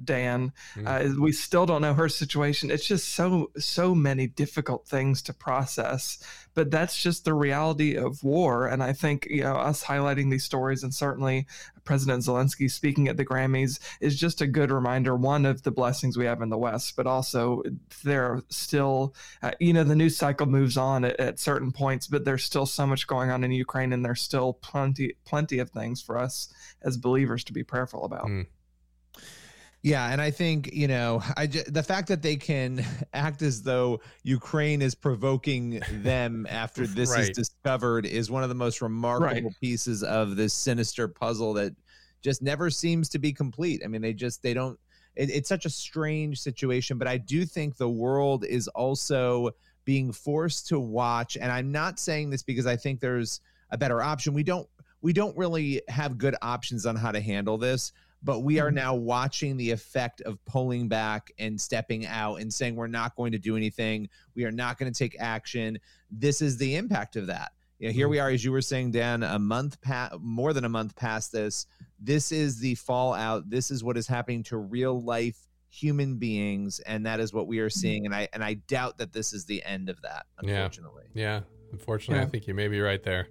Dan. 0.04 0.54
Mm-hmm. 0.76 0.88
Uh, 0.88 1.22
we 1.22 1.32
still 1.32 1.66
don't 1.66 1.82
know 1.82 1.94
her 1.94 2.10
situation. 2.10 2.72
It's 2.72 2.88
just 2.88 3.10
so 3.14 3.52
so 3.58 3.96
many 3.96 4.28
difficult 4.28 4.88
things 4.88 5.22
to 5.24 5.34
process. 5.34 6.20
But 6.56 6.72
that's 6.72 7.02
just 7.02 7.26
the 7.26 7.34
reality 7.34 7.96
of 7.96 8.24
war. 8.24 8.68
And 8.68 8.84
I 8.84 8.94
think 8.94 9.28
you 9.30 9.44
know 9.44 9.56
us 9.56 9.84
highlighting 9.84 10.32
these 10.32 10.44
stories 10.44 10.84
and 10.84 10.94
certainly 10.94 11.48
President 11.90 12.24
Zelensky 12.24 12.70
speaking 12.70 13.08
at 13.08 13.18
the 13.18 13.26
Grammys 13.26 13.80
is 14.00 14.16
just 14.20 14.42
a 14.42 14.48
good 14.48 14.72
reminder. 14.72 15.16
One 15.16 15.46
of 15.46 15.64
the 15.64 15.72
blessings 15.72 16.18
we 16.18 16.26
have 16.26 16.42
in 16.42 16.50
the 16.50 16.58
West, 16.58 16.96
but 16.96 17.08
also 17.08 17.64
there 18.04 18.26
are 18.26 18.44
still 18.50 19.16
uh, 19.42 19.52
you 19.60 19.74
know 19.74 19.84
the 19.84 19.96
news 19.96 20.16
cycle 20.16 20.46
moves 20.46 20.78
on 20.78 21.04
at, 21.04 21.20
at 21.20 21.40
certain 21.40 21.72
points, 21.72 22.06
but 22.06 22.26
there's 22.26 22.44
still 22.44 22.66
so 22.66 22.86
much 22.86 23.08
going 23.08 23.32
on 23.32 23.44
in 23.44 23.52
Ukraine, 23.52 23.92
and 23.92 24.06
there's 24.06 24.22
still 24.22 24.54
plenty 24.54 25.16
plenty 25.26 25.60
of 25.60 25.72
things 25.72 26.02
for 26.02 26.18
us 26.18 26.54
as 26.84 26.96
believers 26.96 27.44
to 27.46 27.54
be 27.54 27.64
prayerful 27.64 28.06
about. 28.06 28.28
Mm. 28.28 28.46
Yeah, 29.82 30.12
and 30.12 30.22
I 30.22 30.30
think 30.30 30.74
you 30.74 30.88
know, 30.88 31.24
I 31.38 31.48
just, 31.48 31.74
the 31.74 31.84
fact 31.84 32.10
that 32.10 32.22
they 32.22 32.36
can 32.36 32.84
act 33.14 33.42
as 33.42 33.62
though 33.62 34.02
Ukraine 34.24 34.82
is 34.82 34.94
provoking 34.94 35.82
them 35.92 36.46
after 36.50 36.86
this 36.88 37.12
right. 37.12 37.22
is 37.22 37.30
discovered 37.30 38.06
is 38.06 38.30
one 38.30 38.44
of 38.44 38.50
the 38.50 38.56
most 38.56 38.82
remarkable 38.82 39.50
right. 39.50 39.60
pieces 39.62 40.04
of 40.04 40.36
this 40.36 40.54
sinister 40.54 41.08
puzzle 41.08 41.54
that 41.54 41.74
just 42.22 42.42
never 42.42 42.70
seems 42.70 43.08
to 43.10 43.20
be 43.20 43.32
complete. 43.32 43.82
I 43.84 43.88
mean, 43.88 44.02
they 44.02 44.14
just 44.14 44.44
they 44.44 44.54
don't. 44.54 44.78
It, 45.16 45.30
it's 45.30 45.48
such 45.50 45.66
a 45.66 45.70
strange 45.70 46.42
situation, 46.42 46.98
but 46.98 47.08
I 47.08 47.18
do 47.18 47.46
think 47.46 47.78
the 47.78 47.90
world 47.90 48.44
is 48.46 48.68
also 48.70 49.52
being 49.86 50.12
forced 50.12 50.68
to 50.68 50.80
watch. 50.80 51.38
And 51.38 51.52
I'm 51.52 51.72
not 51.72 52.00
saying 52.00 52.30
this 52.30 52.44
because 52.44 52.68
I 52.68 52.76
think 52.76 53.00
there's 53.00 53.40
a 53.72 53.78
better 53.78 54.02
option. 54.02 54.34
We 54.34 54.44
don't 54.44 54.68
we 55.02 55.14
don't 55.14 55.36
really 55.38 55.82
have 55.88 56.18
good 56.18 56.36
options 56.42 56.86
on 56.86 56.98
how 56.98 57.14
to 57.14 57.22
handle 57.22 57.58
this 57.58 57.94
but 58.24 58.42
we 58.42 58.60
are 58.60 58.68
mm-hmm. 58.68 58.76
now 58.76 58.96
watching 58.96 59.58
the 59.58 59.72
effect 59.72 60.22
of 60.22 60.44
pulling 60.46 60.88
back 60.88 61.32
and 61.40 61.60
stepping 61.60 62.06
out 62.06 62.36
and 62.36 62.54
saying 62.54 62.76
we're 62.76 62.88
not 62.88 63.16
going 63.16 63.32
to 63.32 63.38
do 63.38 63.56
anything 63.56 64.08
we 64.36 64.46
are 64.46 64.52
not 64.52 64.78
going 64.78 64.92
to 64.92 64.98
take 64.98 65.16
action 65.20 65.78
this 66.12 66.42
is 66.42 66.58
the 66.58 66.76
impact 66.76 67.16
of 67.16 67.28
that 67.28 67.52
you 67.80 67.88
know, 67.88 67.94
here 67.94 68.06
mm-hmm. 68.06 68.12
we 68.12 68.20
are 68.20 68.30
as 68.30 68.44
you 68.44 68.52
were 68.52 68.62
saying 68.62 68.92
dan 68.92 69.24
a 69.24 69.40
month 69.40 69.80
past 69.82 70.16
more 70.20 70.54
than 70.54 70.66
a 70.66 70.70
month 70.70 70.96
past 70.96 71.32
this 71.32 71.66
this 72.00 72.32
is 72.32 72.60
the 72.60 72.76
fallout 72.76 73.50
this 73.50 73.72
is 73.72 73.84
what 73.84 73.98
is 73.98 74.08
happening 74.08 74.44
to 74.44 74.58
real 74.58 75.02
life 75.02 75.48
human 75.70 76.18
beings 76.18 76.80
and 76.82 77.06
that 77.06 77.20
is 77.20 77.32
what 77.32 77.48
we 77.48 77.60
are 77.60 77.70
mm-hmm. 77.70 77.80
seeing 77.80 78.06
and 78.06 78.16
i 78.16 78.28
and 78.34 78.44
i 78.44 78.56
doubt 78.68 78.98
that 78.98 79.14
this 79.14 79.34
is 79.34 79.46
the 79.46 79.64
end 79.64 79.88
of 79.88 80.02
that 80.02 80.26
unfortunately 80.40 81.04
yeah, 81.14 81.36
yeah. 81.36 81.42
unfortunately 81.72 82.20
yeah. 82.20 82.28
i 82.28 82.30
think 82.30 82.48
you 82.48 82.54
may 82.54 82.68
be 82.68 82.82
right 82.82 83.04
there. 83.04 83.28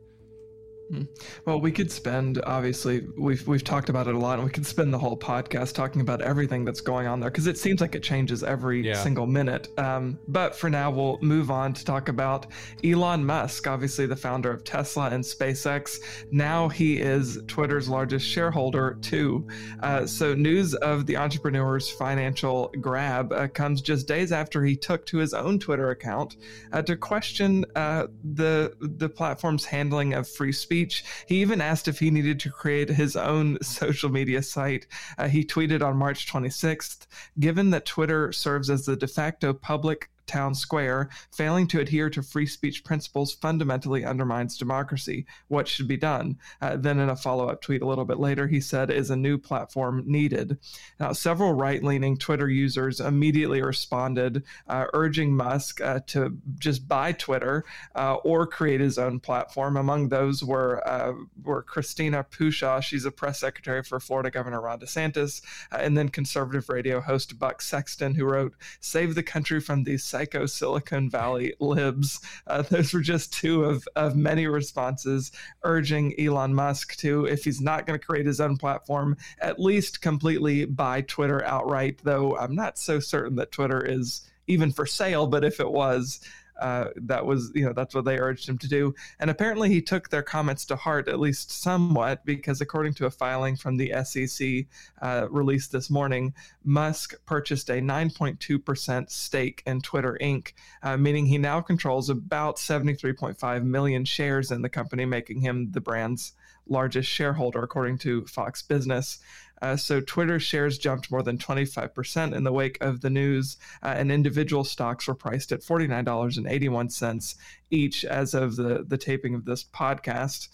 Well, 1.44 1.60
we 1.60 1.70
could 1.70 1.90
spend 1.90 2.40
obviously 2.46 3.06
we've 3.16 3.46
we've 3.46 3.64
talked 3.64 3.88
about 3.88 4.06
it 4.06 4.14
a 4.14 4.18
lot, 4.18 4.38
and 4.38 4.44
we 4.44 4.50
could 4.50 4.66
spend 4.66 4.92
the 4.92 4.98
whole 4.98 5.16
podcast 5.16 5.74
talking 5.74 6.00
about 6.00 6.22
everything 6.22 6.64
that's 6.64 6.80
going 6.80 7.06
on 7.06 7.20
there 7.20 7.30
because 7.30 7.46
it 7.46 7.58
seems 7.58 7.80
like 7.80 7.94
it 7.94 8.02
changes 8.02 8.42
every 8.42 8.86
yeah. 8.86 8.94
single 9.02 9.26
minute. 9.26 9.68
Um, 9.78 10.18
but 10.28 10.54
for 10.54 10.70
now, 10.70 10.90
we'll 10.90 11.18
move 11.20 11.50
on 11.50 11.74
to 11.74 11.84
talk 11.84 12.08
about 12.08 12.46
Elon 12.82 13.24
Musk, 13.24 13.66
obviously 13.66 14.06
the 14.06 14.16
founder 14.16 14.50
of 14.50 14.64
Tesla 14.64 15.10
and 15.10 15.22
SpaceX. 15.22 16.00
Now 16.30 16.68
he 16.68 16.98
is 17.00 17.38
Twitter's 17.46 17.88
largest 17.88 18.26
shareholder 18.26 18.98
too. 19.02 19.46
Uh, 19.82 20.06
so 20.06 20.34
news 20.34 20.74
of 20.74 21.06
the 21.06 21.16
entrepreneur's 21.16 21.90
financial 21.90 22.72
grab 22.80 23.32
uh, 23.32 23.48
comes 23.48 23.82
just 23.82 24.08
days 24.08 24.32
after 24.32 24.64
he 24.64 24.74
took 24.76 25.04
to 25.06 25.18
his 25.18 25.34
own 25.34 25.58
Twitter 25.58 25.90
account 25.90 26.36
uh, 26.72 26.80
to 26.82 26.96
question 26.96 27.64
uh, 27.74 28.06
the 28.32 28.74
the 28.80 29.08
platform's 29.08 29.64
handling 29.64 30.14
of 30.14 30.26
free 30.26 30.52
speech 30.52 30.77
speech. 30.78 31.04
He 31.26 31.40
even 31.40 31.60
asked 31.60 31.88
if 31.88 31.98
he 31.98 32.10
needed 32.10 32.38
to 32.40 32.50
create 32.50 32.88
his 32.88 33.16
own 33.16 33.58
social 33.62 34.10
media 34.10 34.42
site. 34.42 34.86
Uh, 35.16 35.28
he 35.28 35.44
tweeted 35.44 35.82
on 35.82 35.96
March 35.96 36.30
26th 36.30 37.06
Given 37.38 37.70
that 37.70 37.86
Twitter 37.86 38.32
serves 38.32 38.70
as 38.70 38.86
the 38.86 38.96
de 38.96 39.08
facto 39.08 39.52
public 39.52 40.10
town 40.28 40.54
square. 40.54 41.08
Failing 41.32 41.66
to 41.68 41.80
adhere 41.80 42.10
to 42.10 42.22
free 42.22 42.46
speech 42.46 42.84
principles 42.84 43.32
fundamentally 43.34 44.04
undermines 44.04 44.56
democracy. 44.56 45.26
What 45.48 45.66
should 45.66 45.88
be 45.88 45.96
done? 45.96 46.38
Uh, 46.60 46.76
then, 46.76 47.00
in 47.00 47.08
a 47.08 47.16
follow 47.16 47.48
up 47.48 47.60
tweet 47.60 47.82
a 47.82 47.86
little 47.86 48.04
bit 48.04 48.18
later, 48.18 48.46
he 48.46 48.60
said, 48.60 48.90
Is 48.90 49.10
a 49.10 49.16
new 49.16 49.38
platform 49.38 50.04
needed? 50.06 50.58
Now, 51.00 51.12
several 51.12 51.54
right 51.54 51.82
leaning 51.82 52.16
Twitter 52.16 52.48
users 52.48 53.00
immediately 53.00 53.62
responded, 53.62 54.44
uh, 54.68 54.86
urging 54.92 55.34
Musk 55.34 55.80
uh, 55.80 56.00
to 56.08 56.36
just 56.58 56.86
buy 56.86 57.12
Twitter 57.12 57.64
uh, 57.94 58.14
or 58.16 58.46
create 58.46 58.80
his 58.80 58.98
own 58.98 59.20
platform. 59.20 59.76
Among 59.76 60.08
those 60.08 60.44
were, 60.44 60.86
uh, 60.86 61.14
were 61.42 61.62
Christina 61.62 62.24
Pushaw, 62.24 62.82
she's 62.82 63.04
a 63.04 63.10
press 63.10 63.40
secretary 63.40 63.82
for 63.82 64.00
Florida 64.00 64.30
Governor 64.30 64.60
Ron 64.60 64.80
DeSantis, 64.80 65.42
uh, 65.72 65.76
and 65.76 65.96
then 65.96 66.08
conservative 66.08 66.68
radio 66.68 67.00
host 67.00 67.38
Buck 67.38 67.62
Sexton, 67.62 68.14
who 68.14 68.24
wrote, 68.24 68.54
Save 68.80 69.14
the 69.14 69.22
country 69.22 69.60
from 69.60 69.84
these 69.84 70.04
psycho 70.18 70.46
Silicon 70.46 71.08
Valley 71.08 71.54
libs. 71.60 72.20
Uh, 72.46 72.62
those 72.62 72.92
were 72.92 73.00
just 73.00 73.32
two 73.32 73.64
of, 73.64 73.86
of 73.94 74.16
many 74.16 74.46
responses 74.48 75.30
urging 75.62 76.18
Elon 76.18 76.54
Musk 76.54 76.96
to, 76.96 77.24
if 77.26 77.44
he's 77.44 77.60
not 77.60 77.86
going 77.86 77.98
to 77.98 78.04
create 78.04 78.26
his 78.26 78.40
own 78.40 78.56
platform, 78.56 79.16
at 79.40 79.60
least 79.60 80.02
completely 80.02 80.64
buy 80.64 81.02
Twitter 81.02 81.44
outright, 81.44 82.00
though 82.02 82.36
I'm 82.36 82.54
not 82.54 82.78
so 82.78 82.98
certain 82.98 83.36
that 83.36 83.52
Twitter 83.52 83.84
is 83.84 84.28
even 84.48 84.72
for 84.72 84.86
sale, 84.86 85.26
but 85.26 85.44
if 85.44 85.60
it 85.60 85.70
was, 85.70 86.20
uh, 86.58 86.88
that 86.96 87.24
was, 87.24 87.50
you 87.54 87.64
know, 87.64 87.72
that's 87.72 87.94
what 87.94 88.04
they 88.04 88.18
urged 88.18 88.48
him 88.48 88.58
to 88.58 88.68
do. 88.68 88.94
And 89.20 89.30
apparently 89.30 89.68
he 89.68 89.80
took 89.80 90.08
their 90.08 90.22
comments 90.22 90.64
to 90.66 90.76
heart, 90.76 91.08
at 91.08 91.20
least 91.20 91.50
somewhat, 91.50 92.24
because 92.24 92.60
according 92.60 92.94
to 92.94 93.06
a 93.06 93.10
filing 93.10 93.56
from 93.56 93.76
the 93.76 93.92
SEC 94.04 94.66
uh, 95.02 95.28
released 95.30 95.72
this 95.72 95.90
morning, 95.90 96.34
Musk 96.64 97.14
purchased 97.26 97.70
a 97.70 97.80
9.2% 97.80 99.10
stake 99.10 99.62
in 99.66 99.80
Twitter 99.80 100.18
Inc., 100.20 100.52
uh, 100.82 100.96
meaning 100.96 101.26
he 101.26 101.38
now 101.38 101.60
controls 101.60 102.10
about 102.10 102.56
73.5 102.56 103.64
million 103.64 104.04
shares 104.04 104.50
in 104.50 104.62
the 104.62 104.68
company, 104.68 105.04
making 105.04 105.40
him 105.40 105.70
the 105.72 105.80
brand's 105.80 106.32
largest 106.68 107.08
shareholder, 107.08 107.62
according 107.62 107.98
to 107.98 108.24
Fox 108.26 108.62
Business. 108.62 109.18
Uh, 109.62 109.76
so 109.76 110.00
Twitter 110.00 110.38
shares 110.38 110.78
jumped 110.78 111.10
more 111.10 111.22
than 111.22 111.38
25% 111.38 112.34
in 112.34 112.44
the 112.44 112.52
wake 112.52 112.78
of 112.80 113.00
the 113.00 113.10
news, 113.10 113.56
uh, 113.82 113.94
and 113.96 114.12
individual 114.12 114.64
stocks 114.64 115.06
were 115.06 115.14
priced 115.14 115.52
at 115.52 115.60
$49.81 115.60 117.34
each 117.70 118.04
as 118.04 118.34
of 118.34 118.56
the, 118.56 118.84
the 118.86 118.98
taping 118.98 119.34
of 119.34 119.44
this 119.44 119.64
podcast. 119.64 120.48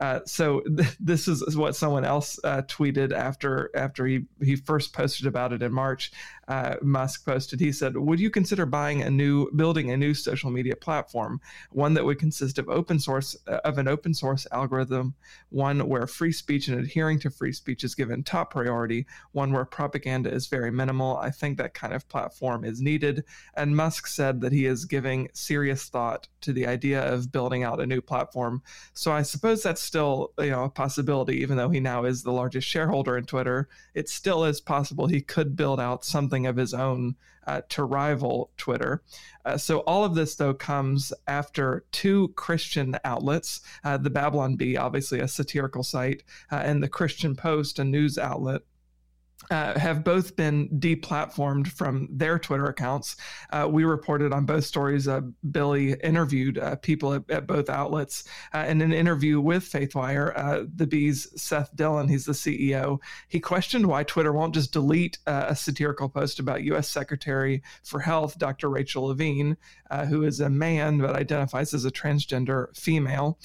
Uh, 0.00 0.20
so 0.24 0.60
th- 0.60 0.96
this 1.00 1.28
is, 1.28 1.56
what 1.56 1.76
someone 1.76 2.04
else 2.04 2.40
uh, 2.44 2.62
tweeted 2.62 3.12
after 3.12 3.70
after 3.74 4.06
he, 4.06 4.24
he 4.42 4.56
first 4.56 4.92
posted 4.92 5.26
about 5.26 5.52
it 5.52 5.62
in 5.62 5.72
March 5.72 6.10
uh, 6.50 6.74
Musk 6.82 7.24
posted. 7.24 7.60
He 7.60 7.70
said, 7.70 7.96
"Would 7.96 8.18
you 8.18 8.28
consider 8.28 8.66
buying 8.66 9.02
a 9.02 9.08
new, 9.08 9.48
building 9.52 9.92
a 9.92 9.96
new 9.96 10.14
social 10.14 10.50
media 10.50 10.74
platform, 10.74 11.40
one 11.70 11.94
that 11.94 12.04
would 12.04 12.18
consist 12.18 12.58
of 12.58 12.68
open 12.68 12.98
source 12.98 13.36
uh, 13.46 13.60
of 13.64 13.78
an 13.78 13.86
open 13.86 14.12
source 14.12 14.48
algorithm, 14.50 15.14
one 15.50 15.88
where 15.88 16.08
free 16.08 16.32
speech 16.32 16.66
and 16.66 16.80
adhering 16.80 17.20
to 17.20 17.30
free 17.30 17.52
speech 17.52 17.84
is 17.84 17.94
given 17.94 18.24
top 18.24 18.50
priority, 18.50 19.06
one 19.30 19.52
where 19.52 19.64
propaganda 19.64 20.28
is 20.28 20.48
very 20.48 20.72
minimal. 20.72 21.18
I 21.18 21.30
think 21.30 21.56
that 21.58 21.72
kind 21.72 21.94
of 21.94 22.08
platform 22.08 22.64
is 22.64 22.80
needed." 22.80 23.22
And 23.54 23.76
Musk 23.76 24.08
said 24.08 24.40
that 24.40 24.50
he 24.50 24.66
is 24.66 24.84
giving 24.84 25.28
serious 25.32 25.84
thought 25.88 26.26
to 26.40 26.52
the 26.52 26.66
idea 26.66 27.00
of 27.00 27.30
building 27.30 27.62
out 27.62 27.80
a 27.80 27.86
new 27.86 28.00
platform. 28.00 28.60
So 28.92 29.12
I 29.12 29.22
suppose 29.22 29.62
that's 29.62 29.80
still 29.80 30.32
you 30.36 30.50
know 30.50 30.64
a 30.64 30.68
possibility, 30.68 31.36
even 31.42 31.56
though 31.56 31.70
he 31.70 31.78
now 31.78 32.06
is 32.06 32.24
the 32.24 32.32
largest 32.32 32.66
shareholder 32.66 33.16
in 33.16 33.24
Twitter. 33.24 33.68
It 33.94 34.08
still 34.08 34.44
is 34.44 34.60
possible 34.60 35.06
he 35.06 35.20
could 35.20 35.54
build 35.54 35.78
out 35.78 36.04
something 36.04 36.39
something 36.40 36.46
of 36.46 36.56
his 36.56 36.74
own 36.74 37.16
uh, 37.46 37.62
to 37.68 37.84
rival 37.84 38.50
Twitter. 38.56 39.02
Uh, 39.44 39.56
so 39.56 39.78
all 39.80 40.04
of 40.04 40.14
this, 40.14 40.36
though, 40.36 40.54
comes 40.54 41.12
after 41.26 41.84
two 41.90 42.28
Christian 42.36 42.96
outlets, 43.04 43.60
uh, 43.84 43.96
the 43.96 44.10
Babylon 44.10 44.56
Bee, 44.56 44.76
obviously 44.76 45.20
a 45.20 45.28
satirical 45.28 45.82
site, 45.82 46.22
uh, 46.52 46.56
and 46.56 46.82
the 46.82 46.88
Christian 46.88 47.34
Post, 47.34 47.78
a 47.78 47.84
news 47.84 48.18
outlet, 48.18 48.62
uh, 49.50 49.78
have 49.78 50.04
both 50.04 50.36
been 50.36 50.68
deplatformed 50.78 51.68
from 51.68 52.08
their 52.10 52.38
Twitter 52.38 52.66
accounts. 52.66 53.16
Uh, 53.50 53.66
we 53.68 53.84
reported 53.84 54.32
on 54.32 54.44
both 54.44 54.64
stories. 54.64 55.08
Uh, 55.08 55.22
Billy 55.50 55.94
interviewed 55.94 56.58
uh, 56.58 56.76
people 56.76 57.14
at, 57.14 57.28
at, 57.28 57.46
both 57.46 57.68
outlets. 57.68 58.24
Uh, 58.54 58.66
in 58.68 58.80
an 58.80 58.92
interview 58.92 59.40
with 59.40 59.64
FaithWire, 59.64 60.32
uh, 60.36 60.64
the 60.74 60.86
Bee's 60.86 61.28
Seth 61.40 61.74
Dillon, 61.74 62.08
he's 62.08 62.26
the 62.26 62.32
CEO, 62.32 62.98
he 63.28 63.40
questioned 63.40 63.86
why 63.86 64.04
Twitter 64.04 64.32
won't 64.32 64.54
just 64.54 64.72
delete 64.72 65.18
a 65.26 65.56
satirical 65.56 66.08
post 66.08 66.38
about 66.38 66.62
U.S. 66.64 66.88
Secretary 66.88 67.62
for 67.82 68.00
Health, 68.00 68.38
Dr. 68.38 68.68
Rachel 68.68 69.04
Levine, 69.04 69.56
who 70.08 70.22
is 70.22 70.40
a 70.40 70.48
man 70.50 70.98
but 70.98 71.16
identifies 71.16 71.74
as 71.74 71.84
a 71.84 71.90
transgender 71.90 72.74
female. 72.76 73.38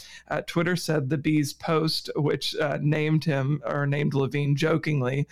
Twitter 0.45 0.75
said 0.75 1.09
the 1.09 1.17
Bee's 1.17 1.53
post, 1.53 2.09
which 2.15 2.55
named 2.79 3.23
him 3.23 3.61
or 3.65 3.87
named 3.87 4.13
Levine 4.13 4.55
jokingly, 4.55 5.27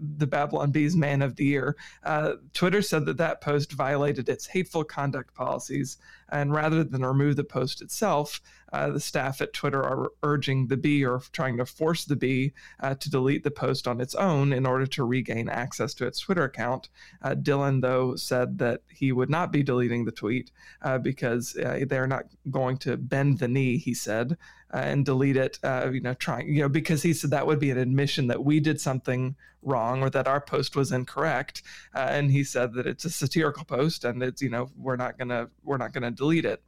the 0.00 0.26
Babylon 0.26 0.70
Bee's 0.70 0.96
Man 0.96 1.22
of 1.22 1.36
the 1.36 1.44
Year. 1.44 1.76
Uh, 2.02 2.34
Twitter 2.52 2.82
said 2.82 3.06
that 3.06 3.16
that 3.18 3.40
post 3.40 3.72
violated 3.72 4.28
its 4.28 4.46
hateful 4.46 4.84
conduct 4.84 5.34
policies, 5.34 5.98
and 6.30 6.52
rather 6.52 6.82
than 6.84 7.04
remove 7.04 7.36
the 7.36 7.44
post 7.44 7.82
itself, 7.82 8.40
uh, 8.72 8.90
the 8.90 9.00
staff 9.00 9.40
at 9.40 9.52
Twitter 9.52 9.82
are 9.82 10.10
urging 10.22 10.66
the 10.66 10.76
Bee 10.76 11.04
or 11.04 11.20
trying 11.32 11.56
to 11.56 11.66
force 11.66 12.04
the 12.04 12.16
Bee 12.16 12.52
uh, 12.80 12.94
to 12.96 13.10
delete 13.10 13.44
the 13.44 13.50
post 13.50 13.86
on 13.86 14.00
its 14.00 14.14
own 14.14 14.52
in 14.52 14.66
order 14.66 14.86
to 14.86 15.04
regain 15.04 15.48
access 15.48 15.94
to 15.94 16.06
its 16.06 16.18
Twitter 16.18 16.44
account. 16.44 16.88
Uh, 17.22 17.34
Dillon, 17.34 17.80
though, 17.80 18.16
said 18.16 18.58
that 18.58 18.82
he 18.88 19.12
would 19.12 19.30
not 19.30 19.52
be 19.52 19.62
deleting 19.62 20.04
the 20.04 20.12
tweet 20.12 20.50
uh, 20.82 20.98
because 20.98 21.56
uh, 21.56 21.84
they're 21.88 22.06
not 22.06 22.24
going 22.50 22.76
to 22.78 22.96
bend 22.96 23.38
the 23.38 23.48
knee, 23.48 23.78
he 23.78 23.94
said, 23.94 24.36
uh, 24.74 24.78
and 24.78 25.04
delete 25.04 25.36
it, 25.36 25.58
you 25.92 26.00
know, 26.00 26.14
trying, 26.14 26.52
you 26.52 26.60
know, 26.60 26.68
because 26.68 27.02
he 27.02 27.12
said 27.12 27.30
that 27.30 27.46
would 27.46 27.60
be 27.60 27.70
an 27.70 27.78
admission 27.78 28.26
that 28.26 28.44
we 28.44 28.58
did 28.58 28.80
something 28.80 29.36
wrong 29.62 30.02
or 30.02 30.10
that 30.10 30.28
our 30.28 30.40
post 30.40 30.76
was 30.76 30.92
incorrect. 30.92 31.62
and 31.94 32.30
he 32.30 32.42
said 32.42 32.74
that 32.74 32.86
it's 32.86 33.04
a 33.04 33.10
satirical 33.10 33.64
post 33.64 34.04
and 34.04 34.22
it's, 34.22 34.42
you 34.42 34.50
know, 34.50 34.68
we're 34.76 34.96
not 34.96 35.16
going 35.16 35.28
to, 35.28 35.48
we're 35.62 35.76
not 35.76 35.92
going 35.92 36.02
to 36.02 36.10
delete 36.16 36.44
it 36.44 36.62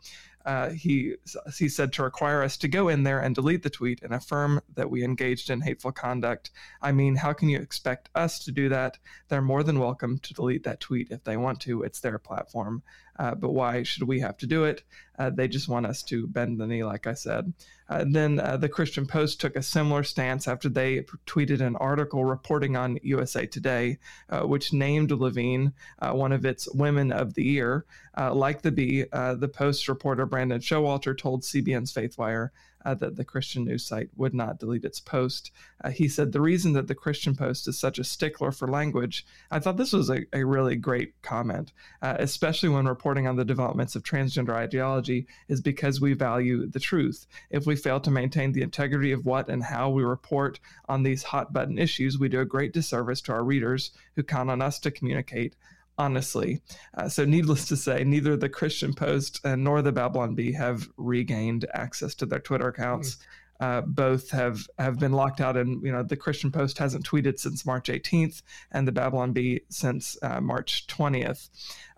uh, 0.49 0.71
he 0.71 1.14
he 1.59 1.69
said 1.69 1.93
to 1.93 2.02
require 2.02 2.43
us 2.43 2.57
to 2.57 2.69
go 2.69 2.88
in 2.88 3.02
there 3.02 3.21
and 3.21 3.35
delete 3.35 3.62
the 3.62 3.69
tweet 3.69 4.02
and 4.02 4.14
affirm 4.14 4.62
that 4.75 4.90
we 4.90 5.05
engaged 5.05 5.50
in 5.50 5.61
hateful 5.61 5.93
conduct. 5.93 6.50
I 6.81 6.90
mean, 6.90 7.17
how 7.17 7.35
can 7.35 7.50
you 7.50 7.59
expect 7.59 8.09
us 8.14 8.38
to 8.47 8.50
do 8.50 8.71
that? 8.71 8.97
They're 9.28 9.43
more 9.43 9.62
than 9.62 9.78
welcome 9.78 10.19
to 10.21 10.33
delete 10.33 10.64
that 10.64 10.81
tweet 10.81 11.11
if 11.11 11.23
they 11.23 11.37
want 11.37 11.61
to. 11.61 11.83
It's 11.83 12.00
their 12.00 12.19
platform. 12.19 12.83
Uh, 13.18 13.34
but 13.34 13.50
why 13.50 13.82
should 13.82 14.04
we 14.04 14.20
have 14.20 14.37
to 14.38 14.46
do 14.46 14.64
it? 14.64 14.82
Uh, 15.18 15.30
they 15.30 15.48
just 15.48 15.68
want 15.68 15.87
us 15.87 16.02
to 16.04 16.26
bend 16.28 16.60
the 16.60 16.66
knee, 16.66 16.84
like 16.84 17.06
I 17.06 17.14
said. 17.14 17.52
Uh, 17.88 18.04
then 18.08 18.38
uh, 18.38 18.56
the 18.56 18.68
Christian 18.68 19.06
Post 19.06 19.40
took 19.40 19.56
a 19.56 19.62
similar 19.62 20.04
stance 20.04 20.46
after 20.46 20.68
they 20.68 21.04
tweeted 21.26 21.60
an 21.60 21.75
article 21.76 22.25
reporting 22.25 22.76
on 22.76 22.98
USA 23.02 23.46
Today, 23.46 23.98
uh, 24.28 24.42
which 24.42 24.72
named 24.72 25.10
Levine 25.10 25.72
uh, 26.00 26.12
one 26.12 26.32
of 26.32 26.44
its 26.44 26.72
Women 26.72 27.10
of 27.10 27.34
the 27.34 27.44
Year. 27.44 27.87
like 28.16 28.62
the 28.62 28.70
Bee, 28.72 29.04
the 29.10 29.50
Post 29.52 29.88
reporter 29.88 30.26
Brandon 30.26 30.60
Showalter 30.60 31.16
told 31.16 31.42
CBN's 31.42 31.92
Faithwire 31.92 32.50
uh, 32.88 32.95
that 32.95 33.16
the 33.16 33.25
Christian 33.25 33.64
news 33.64 33.85
site 33.85 34.09
would 34.16 34.33
not 34.33 34.59
delete 34.59 34.85
its 34.85 34.99
post. 34.99 35.50
Uh, 35.85 35.90
he 35.90 36.09
said 36.09 36.33
the 36.33 36.40
reason 36.40 36.73
that 36.73 36.88
the 36.88 36.95
Christian 36.95 37.37
Post 37.37 37.68
is 37.68 37.78
such 37.78 37.99
a 37.99 38.04
stickler 38.04 38.50
for 38.50 38.66
language, 38.66 39.26
I 39.50 39.59
thought 39.59 39.76
this 39.76 39.92
was 39.92 40.09
a, 40.09 40.25
a 40.33 40.45
really 40.45 40.75
great 40.75 41.21
comment, 41.21 41.75
uh, 42.00 42.16
especially 42.18 42.71
when 42.71 42.88
reporting 42.88 43.26
on 43.26 43.37
the 43.37 43.45
developments 43.45 43.95
of 43.95 44.04
transgender 44.04 44.54
ideology, 44.54 45.26
is 45.49 45.61
because 45.61 46.00
we 46.00 46.14
value 46.14 46.66
the 46.66 46.80
truth. 46.80 47.26
If 47.50 47.66
we 47.66 47.76
fail 47.76 48.00
to 48.00 48.11
maintain 48.11 48.52
the 48.52 48.62
integrity 48.62 49.12
of 49.12 49.26
what 49.26 49.50
and 49.50 49.62
how 49.62 49.90
we 49.90 50.02
report 50.02 50.59
on 50.88 51.02
these 51.02 51.23
hot 51.25 51.52
button 51.52 51.78
issues, 51.78 52.18
we 52.18 52.30
do 52.30 52.40
a 52.40 52.47
great 52.47 52.73
disservice 52.73 53.21
to 53.23 53.33
our 53.33 53.45
readers 53.45 53.90
who 54.16 54.23
count 54.23 54.49
on 54.49 54.62
us 54.62 54.78
to 54.78 54.90
communicate 54.90 55.57
honestly. 55.99 56.62
Uh, 56.95 57.09
so, 57.09 57.25
needless 57.25 57.67
to 57.69 57.76
say, 57.76 58.05
neither 58.05 58.37
the 58.37 58.49
Christian 58.49 58.95
Post 58.95 59.45
uh, 59.45 59.57
nor 59.57 59.83
the 59.83 59.93
Babylon 59.93 60.35
Bee 60.35 60.52
have 60.52 60.88
regained 60.97 61.67
access 61.75 62.14
to 62.17 62.26
their 62.26 62.38
Twitter 62.38 62.69
accounts. 62.69 63.17
Mm. 63.17 63.19
Uh, 63.61 63.81
both 63.81 64.31
have 64.31 64.69
have 64.78 65.00
been 65.00 65.11
locked 65.11 65.40
out, 65.40 65.57
and 65.57 65.83
you 65.83 65.90
know 65.90 66.05
the 66.05 66.17
Christian 66.17 66.52
Post 66.52 66.78
hasn't 66.78 67.05
tweeted 67.05 67.40
since 67.40 67.67
March 67.67 67.88
18th, 67.88 68.43
and 68.71 68.87
the 68.87 68.93
Babylon 68.93 69.33
Bee 69.33 69.62
since 69.69 70.17
uh, 70.23 70.40
March 70.40 70.87
20th. 70.87 71.49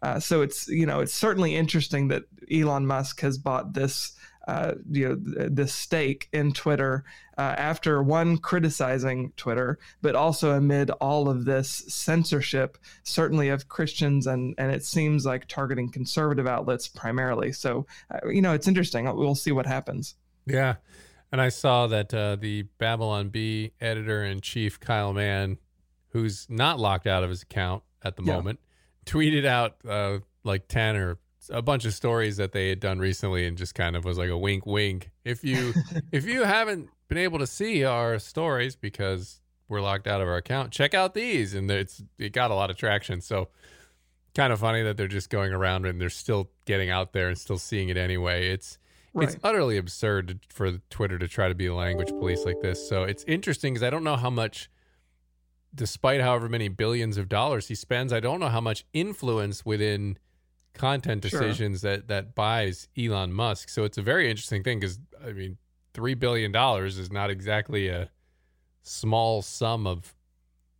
Uh, 0.02 0.18
so 0.18 0.40
it's 0.40 0.68
you 0.68 0.86
know 0.86 1.00
it's 1.00 1.12
certainly 1.12 1.54
interesting 1.54 2.08
that 2.08 2.24
Elon 2.50 2.86
Musk 2.86 3.20
has 3.20 3.36
bought 3.36 3.74
this 3.74 4.16
uh, 4.48 4.74
you 4.90 5.08
know 5.08 5.16
this 5.48 5.74
stake 5.74 6.28
in 6.32 6.52
Twitter 6.52 7.04
uh, 7.38 7.54
after 7.56 8.02
one 8.02 8.38
criticizing 8.38 9.32
Twitter, 9.36 9.78
but 10.02 10.14
also 10.14 10.52
amid 10.52 10.90
all 10.92 11.28
of 11.28 11.44
this 11.44 11.84
censorship, 11.88 12.78
certainly 13.02 13.48
of 13.48 13.68
Christians 13.68 14.26
and 14.26 14.54
and 14.58 14.72
it 14.72 14.84
seems 14.84 15.26
like 15.26 15.46
targeting 15.46 15.90
conservative 15.90 16.46
outlets 16.46 16.88
primarily. 16.88 17.52
So 17.52 17.86
uh, 18.12 18.28
you 18.28 18.42
know 18.42 18.52
it's 18.52 18.68
interesting. 18.68 19.04
We'll 19.16 19.34
see 19.34 19.52
what 19.52 19.66
happens. 19.66 20.14
Yeah, 20.46 20.76
and 21.32 21.40
I 21.40 21.48
saw 21.50 21.86
that 21.86 22.12
uh, 22.12 22.36
the 22.36 22.62
Babylon 22.78 23.28
Bee 23.28 23.72
editor 23.80 24.24
in 24.24 24.40
chief 24.40 24.80
Kyle 24.80 25.12
Mann, 25.12 25.58
who's 26.08 26.46
not 26.48 26.78
locked 26.78 27.06
out 27.06 27.22
of 27.22 27.30
his 27.30 27.42
account 27.42 27.82
at 28.02 28.16
the 28.16 28.24
yeah. 28.24 28.36
moment, 28.36 28.60
tweeted 29.06 29.44
out 29.44 29.76
uh, 29.88 30.18
like 30.44 30.66
10 30.68 30.96
or 30.96 31.18
a 31.48 31.62
bunch 31.62 31.84
of 31.84 31.94
stories 31.94 32.36
that 32.36 32.52
they 32.52 32.68
had 32.68 32.80
done 32.80 32.98
recently 32.98 33.46
and 33.46 33.56
just 33.56 33.74
kind 33.74 33.96
of 33.96 34.04
was 34.04 34.18
like 34.18 34.30
a 34.30 34.36
wink 34.36 34.66
wink. 34.66 35.10
If 35.24 35.42
you 35.42 35.72
if 36.12 36.26
you 36.26 36.44
haven't 36.44 36.88
been 37.08 37.18
able 37.18 37.38
to 37.38 37.46
see 37.46 37.84
our 37.84 38.18
stories 38.18 38.76
because 38.76 39.40
we're 39.68 39.80
locked 39.80 40.06
out 40.06 40.20
of 40.20 40.28
our 40.28 40.36
account, 40.36 40.72
check 40.72 40.92
out 40.94 41.14
these 41.14 41.54
and 41.54 41.70
it's 41.70 42.02
it 42.18 42.32
got 42.32 42.50
a 42.50 42.54
lot 42.54 42.70
of 42.70 42.76
traction. 42.76 43.20
So 43.20 43.48
kind 44.34 44.52
of 44.52 44.60
funny 44.60 44.82
that 44.82 44.96
they're 44.96 45.08
just 45.08 45.30
going 45.30 45.52
around 45.52 45.86
and 45.86 46.00
they're 46.00 46.10
still 46.10 46.50
getting 46.66 46.90
out 46.90 47.12
there 47.12 47.28
and 47.28 47.38
still 47.38 47.58
seeing 47.58 47.88
it 47.88 47.96
anyway. 47.96 48.48
It's 48.48 48.78
right. 49.14 49.28
it's 49.28 49.36
utterly 49.42 49.76
absurd 49.76 50.40
for 50.48 50.78
Twitter 50.90 51.18
to 51.18 51.28
try 51.28 51.48
to 51.48 51.54
be 51.54 51.66
a 51.66 51.74
language 51.74 52.08
police 52.08 52.44
like 52.44 52.60
this. 52.60 52.86
So 52.88 53.04
it's 53.04 53.24
interesting 53.24 53.74
because 53.74 53.82
I 53.82 53.90
don't 53.90 54.04
know 54.04 54.16
how 54.16 54.30
much 54.30 54.70
despite 55.74 56.20
however 56.20 56.48
many 56.48 56.68
billions 56.68 57.16
of 57.16 57.28
dollars 57.28 57.68
he 57.68 57.74
spends, 57.74 58.12
I 58.12 58.20
don't 58.20 58.40
know 58.40 58.48
how 58.48 58.60
much 58.60 58.84
influence 58.92 59.64
within 59.64 60.18
content 60.74 61.22
decisions 61.22 61.80
sure. 61.80 61.90
that 61.90 62.08
that 62.08 62.34
buys 62.34 62.88
Elon 62.98 63.32
Musk. 63.32 63.68
So 63.68 63.84
it's 63.84 63.98
a 63.98 64.02
very 64.02 64.30
interesting 64.30 64.62
thing 64.62 64.80
because 64.80 64.98
I 65.24 65.32
mean, 65.32 65.58
three 65.94 66.14
billion 66.14 66.52
dollars 66.52 66.98
is 66.98 67.10
not 67.10 67.30
exactly 67.30 67.88
a 67.88 68.10
small 68.82 69.42
sum 69.42 69.86
of 69.86 70.14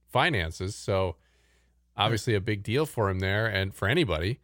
finances. 0.09 0.75
So 0.75 1.16
obviously 1.97 2.35
a 2.35 2.40
big 2.40 2.62
deal 2.62 2.87
for 2.87 3.11
him 3.11 3.20
there 3.20 3.47
and 3.47 3.75
for 3.75 3.88
anybody. 3.88 4.40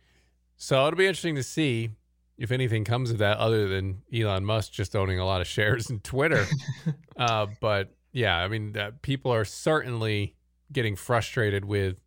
So 0.56 0.86
it'll 0.86 0.98
be 0.98 1.06
interesting 1.06 1.36
to 1.36 1.42
see 1.42 1.90
if 2.38 2.50
anything 2.50 2.84
comes 2.84 3.10
of 3.10 3.18
that 3.18 3.38
other 3.38 3.66
than 3.68 4.02
Elon 4.12 4.44
Musk 4.44 4.72
just 4.72 4.94
owning 4.94 5.18
a 5.18 5.24
lot 5.24 5.40
of 5.40 5.46
shares 5.46 5.90
in 5.90 6.00
Twitter. 6.00 6.44
uh, 7.16 7.46
but 7.60 7.94
yeah, 8.12 8.36
I 8.36 8.48
mean, 8.48 8.76
uh, 8.76 8.92
people 9.02 9.32
are 9.32 9.44
certainly 9.44 10.34
getting 10.72 10.96
frustrated 10.96 11.64
with 11.64 11.98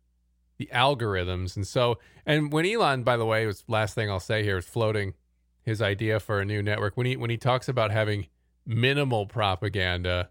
the 0.60 0.68
algorithms. 0.74 1.56
And 1.56 1.66
so, 1.66 1.98
and 2.26 2.52
when 2.52 2.66
Elon, 2.66 3.02
by 3.02 3.16
the 3.16 3.24
way, 3.24 3.46
was 3.46 3.64
last 3.66 3.94
thing 3.94 4.10
I'll 4.10 4.20
say 4.20 4.44
here 4.44 4.58
is 4.58 4.66
floating 4.66 5.14
his 5.62 5.80
idea 5.80 6.20
for 6.20 6.38
a 6.38 6.44
new 6.44 6.62
network. 6.62 6.98
When 6.98 7.06
he 7.06 7.16
when 7.16 7.30
he 7.30 7.38
talks 7.38 7.66
about 7.66 7.90
having 7.90 8.26
minimal 8.66 9.24
propaganda 9.24 10.28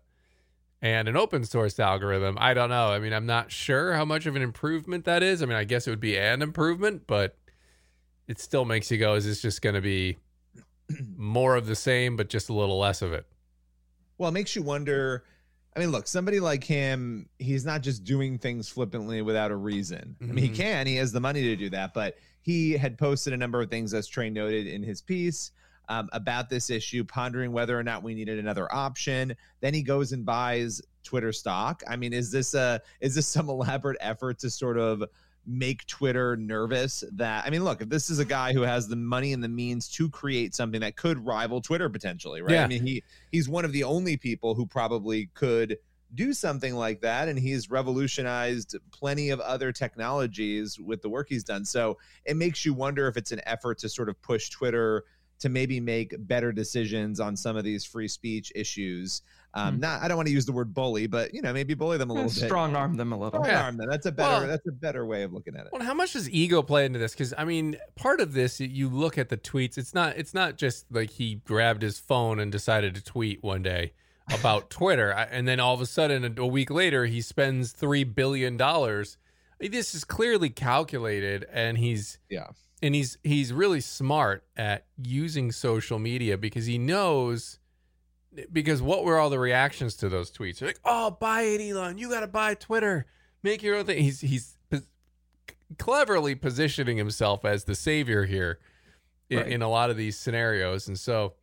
and 0.83 1.07
an 1.07 1.17
open 1.17 1.45
source 1.45 1.79
algorithm, 1.79 2.38
I 2.39 2.53
don't 2.53 2.69
know. 2.69 2.89
I 2.89 3.00
mean, 3.00 3.12
I'm 3.12 3.25
not 3.25 3.51
sure 3.51 3.93
how 3.93 4.05
much 4.05 4.27
of 4.27 4.36
an 4.36 4.43
improvement 4.43 5.05
that 5.05 5.24
is. 5.24 5.41
I 5.41 5.48
mean, 5.48 5.57
I 5.57 5.63
guess 5.63 5.88
it 5.88 5.89
would 5.89 6.00
be 6.00 6.15
an 6.15 6.43
improvement, 6.43 7.07
but 7.07 7.36
it 8.27 8.39
still 8.39 8.65
makes 8.65 8.91
you 8.91 9.00
go, 9.00 9.15
is 9.15 9.25
this 9.25 9.41
just 9.41 9.63
going 9.63 9.74
to 9.74 9.81
be 9.81 10.19
more 11.17 11.55
of 11.55 11.65
the 11.65 11.75
same, 11.75 12.15
but 12.15 12.29
just 12.29 12.50
a 12.50 12.53
little 12.53 12.77
less 12.77 13.01
of 13.01 13.13
it? 13.13 13.25
Well, 14.19 14.29
it 14.29 14.33
makes 14.33 14.55
you 14.55 14.62
wonder 14.62 15.24
I 15.75 15.79
mean, 15.79 15.91
look, 15.91 16.07
somebody 16.07 16.39
like 16.39 16.63
him, 16.63 17.29
he's 17.38 17.65
not 17.65 17.81
just 17.81 18.03
doing 18.03 18.39
things 18.39 18.67
flippantly 18.67 19.21
without 19.21 19.51
a 19.51 19.55
reason. 19.55 20.15
Mm-hmm. 20.19 20.31
I 20.31 20.33
mean, 20.33 20.43
he 20.43 20.49
mm-hmm. 20.49 20.61
can, 20.61 20.88
he 20.88 20.95
has 20.95 21.11
the 21.11 21.19
money 21.19 21.43
to 21.43 21.55
do 21.55 21.69
that, 21.69 21.93
but 21.93 22.17
he 22.41 22.73
had 22.73 22.97
posted 22.97 23.33
a 23.33 23.38
number 23.38 23.61
of 23.61 23.69
things, 23.69 23.93
as 23.93 24.09
Tré 24.09 24.31
noted 24.31 24.65
in 24.65 24.81
his 24.81 25.01
piece, 25.01 25.51
um, 25.88 26.09
about 26.13 26.49
this 26.49 26.69
issue, 26.69 27.03
pondering 27.03 27.51
whether 27.51 27.77
or 27.77 27.83
not 27.83 28.03
we 28.03 28.13
needed 28.15 28.39
another 28.39 28.73
option. 28.73 29.35
Then 29.61 29.73
he 29.73 29.83
goes 29.83 30.11
and 30.11 30.25
buys 30.25 30.81
Twitter 31.03 31.31
stock. 31.31 31.83
I 31.88 31.95
mean, 31.95 32.13
is 32.13 32.31
this 32.31 32.53
a 32.53 32.81
is 33.01 33.15
this 33.15 33.27
some 33.27 33.49
elaborate 33.49 33.97
effort 33.99 34.39
to 34.39 34.49
sort 34.49 34.77
of 34.77 35.03
make 35.46 35.86
Twitter 35.88 36.36
nervous 36.36 37.03
that 37.13 37.46
I 37.46 37.50
mean, 37.50 37.63
look, 37.63 37.81
if 37.81 37.89
this 37.89 38.10
is 38.10 38.19
a 38.19 38.25
guy 38.25 38.53
who 38.53 38.62
has 38.62 38.88
the 38.88 38.96
money 38.96 39.34
and 39.34 39.43
the 39.43 39.50
means 39.50 39.88
to 39.89 40.10
create 40.10 40.53
something 40.53 40.81
that 40.81 40.96
could 40.96 41.25
rival 41.25 41.62
Twitter 41.62 41.89
potentially, 41.89 42.41
right? 42.41 42.53
Yeah. 42.53 42.63
I 42.63 42.67
mean, 42.67 42.86
he 42.86 43.03
he's 43.31 43.50
one 43.50 43.65
of 43.65 43.72
the 43.72 43.84
only 43.84 44.17
people 44.17 44.55
who 44.55 44.65
probably 44.65 45.29
could 45.34 45.77
do 46.15 46.34
something 46.34 46.75
like 46.75 47.01
that 47.01 47.27
and 47.27 47.38
he's 47.38 47.69
revolutionized 47.69 48.75
plenty 48.91 49.29
of 49.29 49.39
other 49.41 49.72
technologies 49.72 50.79
with 50.79 51.01
the 51.01 51.10
work 51.10 51.27
he's 51.29 51.43
done. 51.43 51.65
So, 51.65 51.98
it 52.25 52.36
makes 52.36 52.65
you 52.65 52.74
wonder 52.74 53.08
if 53.08 53.17
it's 53.17 53.31
an 53.31 53.41
effort 53.46 53.79
to 53.79 53.89
sort 53.89 54.10
of 54.10 54.22
push 54.22 54.50
Twitter 54.50 55.03
to 55.39 55.50
maybe 55.50 55.79
make 55.79 56.13
better 56.27 56.51
decisions 56.51 57.19
on 57.19 57.36
some 57.36 57.55
of 57.55 57.63
these 57.63 57.86
free 57.86 58.08
speech 58.08 58.51
issues. 58.55 59.22
Um, 59.53 59.77
mm 59.77 59.79
Not, 59.82 60.01
I 60.01 60.08
don't 60.08 60.18
want 60.18 60.27
to 60.27 60.34
use 60.34 60.46
the 60.46 60.51
word 60.51 60.74
bully, 60.74 61.08
but 61.08 61.34
you 61.34 61.41
know, 61.41 61.51
maybe 61.53 61.74
bully 61.74 61.98
them 61.98 62.10
a 62.10 62.13
little 62.13 62.29
bit. 62.29 62.46
Strong 62.46 62.75
arm 62.75 62.96
them 62.96 63.12
a 63.12 63.15
little. 63.18 63.44
Strong 63.44 63.46
yeah. 63.46 63.63
arm 63.63 63.77
them. 63.77 63.90
That's 63.90 64.05
a 64.05 64.12
better. 64.12 64.42
Well, 64.42 64.48
that's 64.48 64.68
a 64.68 64.72
better 64.72 65.05
way 65.05 65.24
of 65.24 65.33
looking 65.33 65.55
at 65.55 65.66
it. 65.66 65.72
Well, 65.72 65.81
how 65.81 65.94
much 65.94 66.14
does 66.14 66.29
ego 66.29 66.62
play 66.62 66.85
into 66.85 67.00
this? 67.00 67.14
Because 67.14 67.33
I 67.38 67.46
mean, 67.46 67.77
part 67.96 68.22
of 68.22 68.33
this, 68.33 68.59
you 68.59 68.90
look 68.90 69.18
at 69.18 69.29
the 69.29 69.38
tweets. 69.38 69.77
It's 69.77 69.94
not. 69.94 70.18
It's 70.18 70.33
not 70.33 70.57
just 70.57 70.85
like 70.92 71.12
he 71.12 71.35
grabbed 71.35 71.81
his 71.81 72.00
phone 72.00 72.40
and 72.40 72.51
decided 72.51 72.96
to 72.96 73.03
tweet 73.03 73.44
one 73.44 73.64
day 73.64 73.94
about 74.31 74.70
Twitter, 74.70 75.09
and 75.09 75.48
then 75.48 75.59
all 75.59 75.74
of 75.74 75.81
a 75.81 75.88
sudden, 75.88 76.38
a 76.38 76.48
week 76.48 76.70
later, 76.70 77.05
he 77.05 77.22
spends 77.22 77.72
three 77.72 78.03
billion 78.03 78.57
dollars. 78.57 79.18
This 79.59 79.94
is 79.96 80.03
clearly 80.05 80.50
calculated, 80.50 81.46
and 81.51 81.77
he's 81.77 82.20
yeah 82.29 82.48
and 82.81 82.96
he's 82.96 83.18
he's 83.24 83.51
really 83.51 83.81
smart 83.81 84.44
at 84.55 84.85
using 85.01 85.51
social 85.51 86.00
media 86.00 86.38
because 86.38 86.66
he 86.66 86.77
knows 86.77 87.58
because 88.51 88.81
what 88.81 89.03
were 89.03 89.18
all 89.18 89.29
the 89.29 89.39
reactions 89.39 89.96
to 89.96 90.09
those 90.09 90.31
tweets? 90.31 90.59
They're 90.59 90.70
like, 90.70 90.79
"Oh, 90.85 91.11
buy 91.11 91.42
it, 91.42 91.61
Elon! 91.61 91.98
You 91.98 92.09
got 92.09 92.22
to 92.22 92.27
buy 92.27 92.53
Twitter. 92.53 93.05
Make 93.44 93.63
your 93.63 93.75
own 93.75 93.85
thing." 93.85 94.03
He's 94.03 94.22
he's 94.22 94.57
cleverly 95.77 96.35
positioning 96.35 96.98
himself 96.98 97.46
as 97.46 97.65
the 97.65 97.75
savior 97.75 98.25
here 98.25 98.59
in, 99.29 99.37
right. 99.37 99.48
in, 99.48 99.61
a 99.61 99.70
lot 99.70 99.89
of 99.89 99.98
these 99.98 100.18
scenarios, 100.18 100.87
and 100.87 100.98
so. 100.98 101.33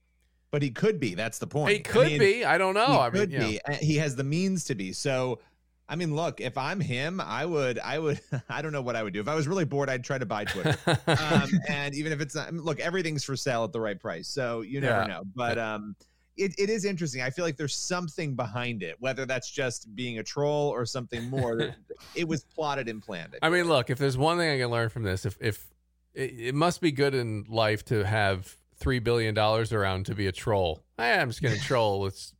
But 0.50 0.62
he 0.62 0.70
could 0.70 1.00
be. 1.00 1.14
That's 1.14 1.38
the 1.38 1.46
point. 1.46 1.72
He 1.72 1.80
could 1.80 2.06
I 2.06 2.10
mean, 2.10 2.18
be. 2.18 2.44
I 2.44 2.56
don't 2.56 2.74
know. 2.74 2.86
He 2.86 2.98
I 2.98 3.10
could 3.10 3.32
mean, 3.32 3.58
be. 3.68 3.74
He 3.74 3.96
has 3.96 4.16
the 4.16 4.24
means 4.24 4.64
to 4.64 4.74
be. 4.74 4.92
So 4.92 5.40
I 5.88 5.94
mean, 5.94 6.14
look, 6.14 6.40
if 6.40 6.58
I'm 6.58 6.80
him, 6.80 7.20
I 7.20 7.46
would, 7.46 7.78
I 7.78 7.98
would, 7.98 8.20
I 8.48 8.62
don't 8.62 8.72
know 8.72 8.82
what 8.82 8.96
I 8.96 9.02
would 9.02 9.12
do. 9.12 9.20
If 9.20 9.28
I 9.28 9.34
was 9.34 9.46
really 9.46 9.64
bored, 9.64 9.88
I'd 9.88 10.04
try 10.04 10.18
to 10.18 10.26
buy 10.26 10.44
Twitter. 10.44 10.76
um, 11.06 11.50
and 11.68 11.94
even 11.94 12.12
if 12.12 12.20
it's 12.20 12.34
not, 12.34 12.52
look, 12.52 12.80
everything's 12.80 13.24
for 13.24 13.36
sale 13.36 13.64
at 13.64 13.72
the 13.72 13.80
right 13.80 13.98
price. 13.98 14.28
So 14.28 14.62
you 14.62 14.80
never 14.80 15.02
yeah. 15.02 15.06
know. 15.06 15.22
But 15.34 15.58
um, 15.58 15.94
it, 16.36 16.54
it 16.58 16.70
is 16.70 16.84
interesting. 16.84 17.22
I 17.22 17.30
feel 17.30 17.44
like 17.44 17.56
there's 17.56 17.74
something 17.74 18.34
behind 18.34 18.82
it, 18.82 18.96
whether 19.00 19.26
that's 19.26 19.50
just 19.50 19.94
being 19.94 20.18
a 20.18 20.22
troll 20.22 20.68
or 20.68 20.84
something 20.84 21.28
more. 21.30 21.74
it 22.14 22.28
was 22.28 22.44
plotted 22.44 22.88
and 22.88 23.02
planned. 23.02 23.36
I, 23.42 23.46
I 23.46 23.50
mean, 23.50 23.68
look, 23.68 23.90
if 23.90 23.98
there's 23.98 24.18
one 24.18 24.38
thing 24.38 24.50
I 24.50 24.58
can 24.58 24.70
learn 24.70 24.88
from 24.88 25.02
this, 25.02 25.24
if, 25.24 25.36
if 25.40 25.66
it, 26.14 26.34
it 26.38 26.54
must 26.54 26.80
be 26.80 26.92
good 26.92 27.14
in 27.14 27.46
life 27.48 27.84
to 27.86 28.04
have 28.04 28.56
$3 28.80 29.02
billion 29.02 29.36
around 29.38 30.06
to 30.06 30.14
be 30.14 30.26
a 30.26 30.32
troll. 30.32 30.82
I 30.98 31.08
am 31.08 31.28
just 31.28 31.42
going 31.42 31.54
to 31.58 31.60
troll. 31.60 32.02
Let's 32.02 32.34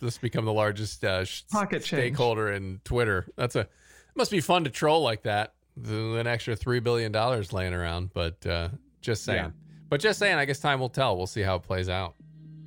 let's 0.00 0.18
become 0.18 0.44
the 0.44 0.52
largest 0.52 1.04
uh, 1.04 1.24
pocket 1.52 1.84
stakeholder 1.84 2.52
change. 2.52 2.64
in 2.64 2.80
Twitter. 2.84 3.28
That's 3.36 3.54
a 3.54 3.60
it 3.60 4.16
must 4.16 4.30
be 4.30 4.40
fun 4.40 4.64
to 4.64 4.70
troll 4.70 5.02
like 5.02 5.22
that. 5.22 5.54
An 5.86 6.26
extra 6.26 6.54
three 6.54 6.80
billion 6.80 7.12
dollars 7.12 7.52
laying 7.52 7.72
around, 7.72 8.10
but 8.12 8.44
uh, 8.44 8.68
just 9.00 9.24
saying. 9.24 9.44
Yeah. 9.44 9.50
But 9.88 10.00
just 10.00 10.18
saying. 10.18 10.36
I 10.36 10.44
guess 10.44 10.58
time 10.58 10.80
will 10.80 10.88
tell. 10.88 11.16
We'll 11.16 11.26
see 11.26 11.42
how 11.42 11.56
it 11.56 11.62
plays 11.62 11.88
out. 11.88 12.14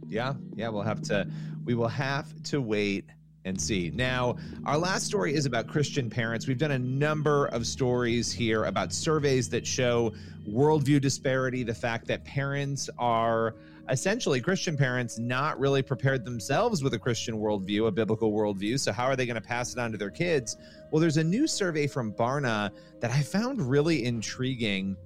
Yeah, 0.07 0.33
yeah. 0.55 0.69
We'll 0.69 0.83
have 0.83 1.01
to. 1.03 1.27
We 1.65 1.73
will 1.73 1.87
have 1.87 2.41
to 2.43 2.61
wait 2.61 3.05
and 3.45 3.59
see. 3.59 3.91
Now, 3.93 4.37
our 4.65 4.77
last 4.77 5.05
story 5.05 5.35
is 5.35 5.45
about 5.45 5.67
Christian 5.67 6.09
parents. 6.09 6.47
We've 6.47 6.57
done 6.57 6.71
a 6.71 6.79
number 6.79 7.45
of 7.47 7.65
stories 7.65 8.31
here 8.31 8.65
about 8.65 8.91
surveys 8.91 9.49
that 9.49 9.65
show 9.65 10.13
worldview 10.49 10.99
disparity, 10.99 11.63
the 11.63 11.73
fact 11.73 12.07
that 12.07 12.25
parents 12.25 12.89
are 12.97 13.55
essentially 13.89 14.41
Christian 14.41 14.75
parents 14.75 15.19
not 15.19 15.59
really 15.59 15.83
prepared 15.83 16.25
themselves 16.25 16.83
with 16.83 16.95
a 16.95 16.99
Christian 16.99 17.35
worldview, 17.35 17.87
a 17.87 17.91
biblical 17.91 18.31
worldview. 18.31 18.79
So, 18.79 18.91
how 18.91 19.05
are 19.05 19.15
they 19.15 19.25
going 19.25 19.35
to 19.35 19.47
pass 19.47 19.73
it 19.73 19.79
on 19.79 19.91
to 19.91 19.97
their 19.97 20.09
kids? 20.09 20.57
Well, 20.91 20.99
there's 20.99 21.17
a 21.17 21.23
new 21.23 21.47
survey 21.47 21.87
from 21.87 22.13
Barna 22.13 22.71
that 22.99 23.11
I 23.11 23.21
found 23.21 23.61
really 23.61 24.05
intriguing. 24.05 24.97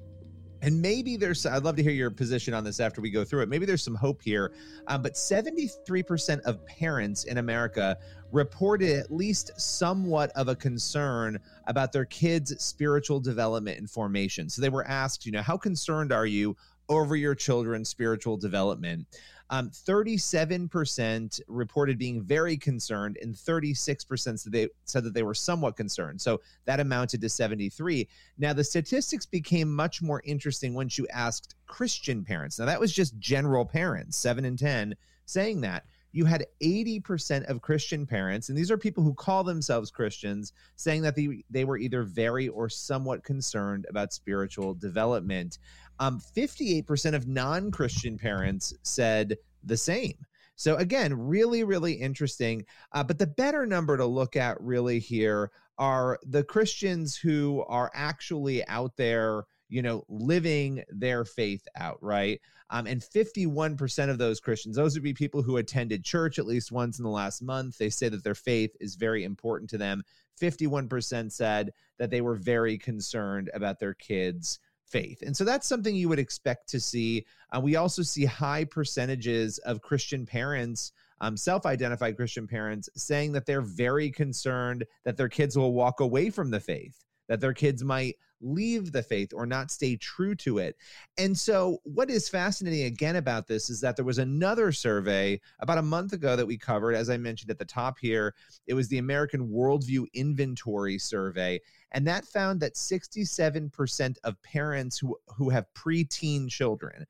And 0.61 0.81
maybe 0.81 1.15
there's, 1.17 1.45
I'd 1.45 1.63
love 1.63 1.75
to 1.77 1.83
hear 1.83 1.91
your 1.91 2.11
position 2.11 2.53
on 2.53 2.63
this 2.63 2.79
after 2.79 3.01
we 3.01 3.09
go 3.09 3.23
through 3.23 3.43
it. 3.43 3.49
Maybe 3.49 3.65
there's 3.65 3.83
some 3.83 3.95
hope 3.95 4.21
here. 4.21 4.53
Um, 4.87 5.01
but 5.01 5.13
73% 5.13 6.41
of 6.41 6.65
parents 6.65 7.23
in 7.23 7.37
America 7.37 7.97
reported 8.31 8.97
at 8.99 9.11
least 9.11 9.51
somewhat 9.57 10.31
of 10.35 10.49
a 10.49 10.55
concern 10.55 11.39
about 11.67 11.91
their 11.91 12.05
kids' 12.05 12.61
spiritual 12.63 13.19
development 13.19 13.79
and 13.79 13.89
formation. 13.89 14.49
So 14.49 14.61
they 14.61 14.69
were 14.69 14.85
asked, 14.85 15.25
you 15.25 15.31
know, 15.31 15.41
how 15.41 15.57
concerned 15.57 16.11
are 16.11 16.25
you 16.25 16.55
over 16.89 17.15
your 17.15 17.35
children's 17.35 17.87
spiritual 17.87 18.35
development. 18.35 19.05
Um, 19.51 19.69
37% 19.71 21.41
reported 21.47 21.97
being 21.97 22.21
very 22.21 22.55
concerned, 22.55 23.17
and 23.21 23.33
36% 23.33 24.39
said 24.39 24.51
they 24.51 24.67
said 24.85 25.03
that 25.03 25.13
they 25.13 25.23
were 25.23 25.33
somewhat 25.33 25.75
concerned. 25.75 26.21
So 26.21 26.41
that 26.65 26.79
amounted 26.79 27.21
to 27.21 27.29
73. 27.29 28.07
Now 28.37 28.53
the 28.53 28.63
statistics 28.63 29.25
became 29.25 29.73
much 29.73 30.01
more 30.01 30.21
interesting 30.23 30.73
once 30.73 30.97
you 30.97 31.07
asked 31.07 31.55
Christian 31.65 32.23
parents. 32.23 32.59
Now 32.59 32.65
that 32.65 32.79
was 32.79 32.93
just 32.93 33.17
general 33.17 33.65
parents, 33.65 34.17
seven 34.17 34.45
and 34.45 34.57
10, 34.57 34.95
saying 35.25 35.61
that 35.61 35.85
you 36.11 36.25
had 36.25 36.45
80% 36.63 37.45
of 37.49 37.61
Christian 37.61 38.05
parents, 38.05 38.49
and 38.49 38.57
these 38.57 38.71
are 38.71 38.77
people 38.77 39.03
who 39.03 39.13
call 39.13 39.43
themselves 39.43 39.91
Christians, 39.91 40.53
saying 40.75 41.01
that 41.03 41.15
they, 41.15 41.43
they 41.49 41.65
were 41.65 41.77
either 41.77 42.03
very 42.03 42.47
or 42.47 42.69
somewhat 42.69 43.23
concerned 43.23 43.85
about 43.89 44.13
spiritual 44.13 44.73
development. 44.73 45.59
Um, 45.99 46.19
58% 46.35 47.13
of 47.13 47.27
non 47.27 47.71
Christian 47.71 48.17
parents 48.17 48.73
said 48.83 49.37
the 49.63 49.77
same. 49.77 50.15
So, 50.55 50.75
again, 50.75 51.13
really, 51.13 51.63
really 51.63 51.93
interesting. 51.93 52.65
Uh, 52.91 53.03
but 53.03 53.17
the 53.17 53.27
better 53.27 53.65
number 53.65 53.95
to 53.95 54.05
look 54.05 54.35
at 54.35 54.59
really 54.59 54.99
here 54.99 55.51
are 55.77 56.19
the 56.23 56.43
Christians 56.43 57.15
who 57.15 57.63
are 57.67 57.91
actually 57.93 58.67
out 58.67 58.97
there 58.97 59.45
you 59.69 59.83
know, 59.83 60.03
living 60.09 60.83
their 60.89 61.23
faith 61.23 61.65
out, 61.77 61.97
right? 62.01 62.41
Um, 62.71 62.85
and 62.85 63.01
51% 63.01 64.09
of 64.09 64.17
those 64.17 64.39
Christians, 64.39 64.75
those 64.75 64.93
would 64.93 65.03
be 65.03 65.13
people 65.13 65.41
who 65.41 65.57
attended 65.57 66.03
church 66.03 66.37
at 66.37 66.45
least 66.45 66.71
once 66.71 66.99
in 66.99 67.03
the 67.03 67.09
last 67.09 67.41
month. 67.41 67.77
They 67.77 67.89
say 67.89 68.09
that 68.09 68.23
their 68.23 68.35
faith 68.35 68.75
is 68.79 68.95
very 68.95 69.23
important 69.23 69.69
to 69.71 69.77
them. 69.77 70.03
51% 70.39 71.31
said 71.31 71.73
that 71.97 72.11
they 72.11 72.21
were 72.21 72.35
very 72.35 72.77
concerned 72.77 73.49
about 73.53 73.79
their 73.79 73.93
kids' 73.93 74.59
faith. 74.85 75.21
And 75.21 75.35
so 75.35 75.43
that's 75.43 75.67
something 75.67 75.95
you 75.95 76.09
would 76.09 76.19
expect 76.19 76.69
to 76.69 76.79
see. 76.79 77.25
Uh, 77.51 77.59
we 77.61 77.75
also 77.75 78.01
see 78.01 78.25
high 78.25 78.65
percentages 78.65 79.57
of 79.59 79.81
Christian 79.81 80.25
parents, 80.25 80.91
um, 81.21 81.37
self 81.37 81.65
identified 81.65 82.15
Christian 82.15 82.47
parents, 82.47 82.89
saying 82.95 83.33
that 83.33 83.45
they're 83.45 83.61
very 83.61 84.11
concerned 84.11 84.85
that 85.05 85.17
their 85.17 85.29
kids 85.29 85.57
will 85.57 85.73
walk 85.73 85.99
away 85.99 86.29
from 86.29 86.51
the 86.51 86.59
faith, 86.59 87.05
that 87.29 87.39
their 87.39 87.53
kids 87.53 87.83
might 87.83 88.17
leave 88.41 88.91
the 88.91 89.03
faith 89.03 89.31
or 89.33 89.45
not 89.45 89.71
stay 89.71 89.95
true 89.95 90.35
to 90.35 90.57
it. 90.57 90.75
And 91.17 91.37
so, 91.37 91.79
what 91.83 92.09
is 92.09 92.27
fascinating 92.27 92.85
again 92.85 93.15
about 93.15 93.47
this 93.47 93.69
is 93.69 93.79
that 93.81 93.95
there 93.95 94.05
was 94.05 94.17
another 94.17 94.71
survey 94.71 95.39
about 95.59 95.77
a 95.77 95.83
month 95.83 96.13
ago 96.13 96.35
that 96.35 96.45
we 96.45 96.57
covered, 96.57 96.95
as 96.95 97.09
I 97.09 97.17
mentioned 97.17 97.51
at 97.51 97.59
the 97.59 97.65
top 97.65 97.97
here. 97.99 98.35
It 98.67 98.73
was 98.73 98.87
the 98.87 98.97
American 98.97 99.49
Worldview 99.49 100.05
Inventory 100.13 100.97
Survey. 100.97 101.59
And 101.91 102.05
that 102.07 102.25
found 102.25 102.59
that 102.59 102.75
67% 102.75 104.15
of 104.23 104.41
parents 104.43 104.97
who, 104.97 105.17
who 105.27 105.49
have 105.49 105.65
preteen 105.73 106.47
children, 106.49 107.05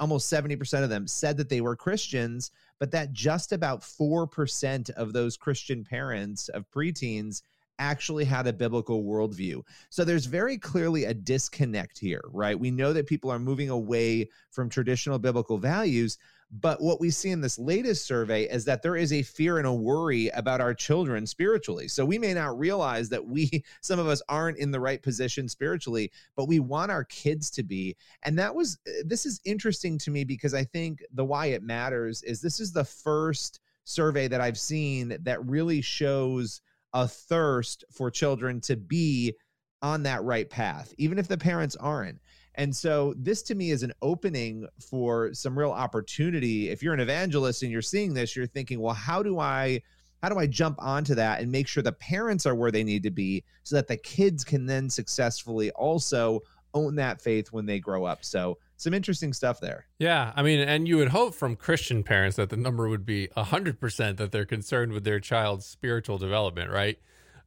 almost 0.00 0.30
70% 0.30 0.82
of 0.82 0.90
them 0.90 1.06
said 1.06 1.36
that 1.36 1.48
they 1.48 1.60
were 1.60 1.76
Christians, 1.76 2.50
but 2.78 2.90
that 2.90 3.12
just 3.12 3.52
about 3.52 3.80
4% 3.80 4.90
of 4.90 5.12
those 5.12 5.36
Christian 5.36 5.84
parents 5.84 6.48
of 6.50 6.70
preteens 6.70 7.42
actually 7.78 8.24
had 8.24 8.46
a 8.46 8.52
biblical 8.52 9.04
worldview. 9.04 9.62
So 9.90 10.04
there's 10.04 10.26
very 10.26 10.58
clearly 10.58 11.04
a 11.04 11.14
disconnect 11.14 11.98
here, 11.98 12.22
right? 12.32 12.58
We 12.58 12.70
know 12.70 12.92
that 12.92 13.06
people 13.06 13.30
are 13.30 13.38
moving 13.38 13.70
away 13.70 14.28
from 14.50 14.68
traditional 14.68 15.18
biblical 15.18 15.58
values. 15.58 16.18
But 16.50 16.80
what 16.80 16.98
we 16.98 17.10
see 17.10 17.30
in 17.30 17.42
this 17.42 17.58
latest 17.58 18.06
survey 18.06 18.44
is 18.44 18.64
that 18.64 18.82
there 18.82 18.96
is 18.96 19.12
a 19.12 19.22
fear 19.22 19.58
and 19.58 19.66
a 19.66 19.72
worry 19.72 20.28
about 20.28 20.62
our 20.62 20.72
children 20.72 21.26
spiritually. 21.26 21.88
So 21.88 22.06
we 22.06 22.18
may 22.18 22.32
not 22.32 22.58
realize 22.58 23.10
that 23.10 23.26
we, 23.26 23.62
some 23.82 23.98
of 23.98 24.08
us, 24.08 24.22
aren't 24.28 24.58
in 24.58 24.70
the 24.70 24.80
right 24.80 25.02
position 25.02 25.48
spiritually, 25.48 26.10
but 26.36 26.48
we 26.48 26.58
want 26.58 26.90
our 26.90 27.04
kids 27.04 27.50
to 27.50 27.62
be. 27.62 27.96
And 28.22 28.38
that 28.38 28.54
was, 28.54 28.78
uh, 28.86 29.02
this 29.04 29.26
is 29.26 29.40
interesting 29.44 29.98
to 29.98 30.10
me 30.10 30.24
because 30.24 30.54
I 30.54 30.64
think 30.64 31.02
the 31.12 31.24
why 31.24 31.46
it 31.46 31.62
matters 31.62 32.22
is 32.22 32.40
this 32.40 32.60
is 32.60 32.72
the 32.72 32.84
first 32.84 33.60
survey 33.84 34.28
that 34.28 34.40
I've 34.40 34.58
seen 34.58 35.18
that 35.22 35.44
really 35.46 35.82
shows 35.82 36.62
a 36.92 37.06
thirst 37.06 37.84
for 37.92 38.10
children 38.10 38.60
to 38.62 38.76
be 38.76 39.34
on 39.82 40.02
that 40.02 40.22
right 40.24 40.48
path, 40.48 40.92
even 40.98 41.18
if 41.18 41.28
the 41.28 41.38
parents 41.38 41.76
aren't. 41.76 42.18
And 42.56 42.74
so 42.74 43.14
this 43.16 43.42
to 43.44 43.54
me 43.54 43.70
is 43.70 43.84
an 43.84 43.92
opening 44.02 44.66
for 44.80 45.32
some 45.32 45.56
real 45.56 45.70
opportunity. 45.70 46.70
If 46.70 46.82
you're 46.82 46.94
an 46.94 47.00
evangelist 47.00 47.62
and 47.62 47.70
you're 47.70 47.82
seeing 47.82 48.14
this, 48.14 48.34
you're 48.34 48.46
thinking, 48.46 48.80
well, 48.80 48.94
how 48.94 49.22
do 49.22 49.38
I 49.38 49.80
how 50.22 50.28
do 50.28 50.38
I 50.38 50.48
jump 50.48 50.76
onto 50.80 51.14
that 51.14 51.40
and 51.40 51.52
make 51.52 51.68
sure 51.68 51.80
the 51.80 51.92
parents 51.92 52.44
are 52.44 52.56
where 52.56 52.72
they 52.72 52.82
need 52.82 53.04
to 53.04 53.10
be 53.10 53.44
so 53.62 53.76
that 53.76 53.86
the 53.86 53.96
kids 53.96 54.42
can 54.44 54.66
then 54.66 54.90
successfully 54.90 55.70
also 55.70 56.40
own 56.74 56.96
that 56.96 57.20
faith 57.20 57.52
when 57.52 57.66
they 57.66 57.78
grow 57.78 58.04
up. 58.04 58.24
So 58.24 58.58
some 58.78 58.94
interesting 58.94 59.32
stuff 59.32 59.60
there. 59.60 59.86
Yeah, 59.98 60.32
I 60.36 60.42
mean, 60.42 60.60
and 60.60 60.86
you 60.86 60.96
would 60.98 61.08
hope 61.08 61.34
from 61.34 61.56
Christian 61.56 62.04
parents 62.04 62.36
that 62.36 62.48
the 62.48 62.56
number 62.56 62.88
would 62.88 63.04
be 63.04 63.28
100% 63.36 64.16
that 64.16 64.32
they're 64.32 64.46
concerned 64.46 64.92
with 64.92 65.02
their 65.02 65.18
child's 65.18 65.66
spiritual 65.66 66.16
development, 66.16 66.70
right? 66.70 66.98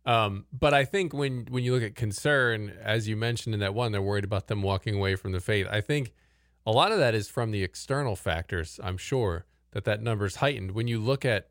Um, 0.05 0.45
but 0.51 0.73
I 0.73 0.83
think 0.83 1.13
when 1.13 1.45
when 1.49 1.63
you 1.63 1.73
look 1.73 1.83
at 1.83 1.95
concern, 1.95 2.73
as 2.81 3.07
you 3.07 3.15
mentioned 3.15 3.53
in 3.53 3.59
that 3.61 3.73
one, 3.73 3.91
they're 3.91 4.01
worried 4.01 4.23
about 4.23 4.47
them 4.47 4.61
walking 4.61 4.95
away 4.95 5.15
from 5.15 5.31
the 5.31 5.39
faith. 5.39 5.67
I 5.69 5.79
think 5.79 6.11
a 6.65 6.71
lot 6.71 6.91
of 6.91 6.99
that 6.99 7.15
is 7.15 7.29
from 7.29 7.51
the 7.51 7.63
external 7.63 8.15
factors. 8.15 8.79
I'm 8.83 8.97
sure 8.97 9.45
that 9.71 9.85
that 9.85 10.01
number 10.01 10.25
is 10.25 10.37
heightened 10.37 10.71
when 10.71 10.87
you 10.87 10.99
look 10.99 11.23
at 11.23 11.49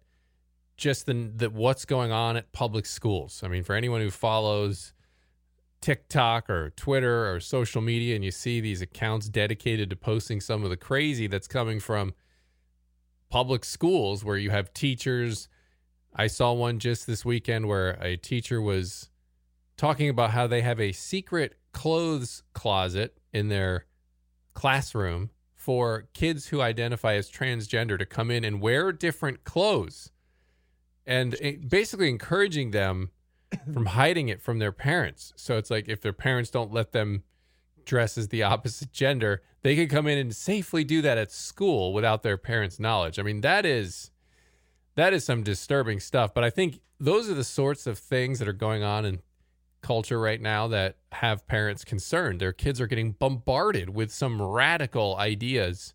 just 0.77 1.07
the, 1.07 1.31
the 1.35 1.49
what's 1.49 1.85
going 1.85 2.13
on 2.13 2.37
at 2.37 2.53
public 2.53 2.87
schools. 2.87 3.41
I 3.45 3.49
mean, 3.49 3.63
for 3.63 3.75
anyone 3.75 4.01
who 4.01 4.11
follows 4.11 4.93
TikTok 5.81 6.51
or 6.51 6.71
Twitter 6.71 7.33
or 7.33 7.41
social 7.41 7.81
media 7.81 8.15
and 8.15 8.25
you 8.25 8.31
see 8.31 8.61
these 8.61 8.83
accounts 8.83 9.29
dedicated 9.29 9.91
to 9.91 9.97
posting 9.97 10.41
some 10.41 10.63
of 10.63 10.71
the 10.71 10.77
crazy 10.77 11.27
that's 11.27 11.49
coming 11.49 11.81
from 11.81 12.13
public 13.31 13.65
schools 13.65 14.25
where 14.25 14.37
you 14.37 14.51
have 14.51 14.75
teachers. 14.75 15.49
I 16.15 16.27
saw 16.27 16.53
one 16.53 16.79
just 16.79 17.07
this 17.07 17.25
weekend 17.25 17.67
where 17.69 17.93
a 18.03 18.17
teacher 18.17 18.61
was 18.61 19.09
talking 19.77 20.09
about 20.09 20.33
how 20.33 20.47
they 20.47 20.63
have 20.63 20.81
a 20.81 20.93
secret 20.93 21.57
clothes 21.73 22.43
closet 22.53 23.19
in 23.33 23.49
their 23.49 23.87
classroom 24.53 25.31
for 25.55 26.09
kids 26.13 26.49
who 26.49 26.61
identify 26.61 27.15
as 27.15 27.31
transgender 27.31 27.99
to 27.99 28.05
come 28.05 28.31
in 28.31 28.45
and 28.45 28.61
wear 28.61 28.93
different 28.93 29.45
clothes 29.45 30.11
and 31.07 31.37
eh, 31.41 31.57
basically 31.67 32.09
encouraging 32.09 32.71
them 32.71 33.11
from 33.73 33.87
hiding 33.87 34.29
it 34.29 34.41
from 34.41 34.59
their 34.59 34.73
parents. 34.73 35.33
So 35.37 35.57
it's 35.57 35.71
like 35.71 35.89
if 35.89 36.01
their 36.01 36.13
parents 36.13 36.51
don't 36.51 36.73
let 36.73 36.93
them 36.93 37.23
dress 37.85 38.17
as 38.17 38.29
the 38.29 38.43
opposite 38.45 38.93
gender, 38.93 39.43
they 39.63 39.75
can 39.77 39.89
come 39.89 40.07
in 40.07 40.19
and 40.19 40.35
safely 40.35 40.85
do 40.85 41.03
that 41.03 41.19
at 41.19 41.33
school 41.33 41.93
without 41.93 42.23
their 42.23 42.37
parents' 42.37 42.81
knowledge. 42.81 43.19
I 43.19 43.23
mean, 43.23 43.41
that 43.43 43.67
is 43.67 44.11
that 44.97 45.13
is 45.13 45.25
some 45.25 45.43
disturbing 45.43 46.01
stuff, 46.01 46.35
but 46.35 46.45
I 46.45 46.51
think 46.51 46.81
those 46.99 47.31
are 47.31 47.35
the 47.35 47.45
sorts 47.45 47.87
of 47.87 47.99
things 47.99 48.39
that 48.39 48.49
are 48.49 48.53
going 48.53 48.83
on 48.83 49.05
in 49.05 49.21
culture 49.81 50.21
right 50.21 50.41
now 50.41 50.69
that 50.69 50.97
have 51.13 51.47
parents 51.47 51.85
concerned. 51.85 52.41
Their 52.41 52.53
kids 52.53 52.81
are 52.81 52.87
getting 52.87 53.13
bombarded 53.13 53.91
with 53.91 54.13
some 54.13 54.43
radical 54.43 55.17
ideas 55.17 55.95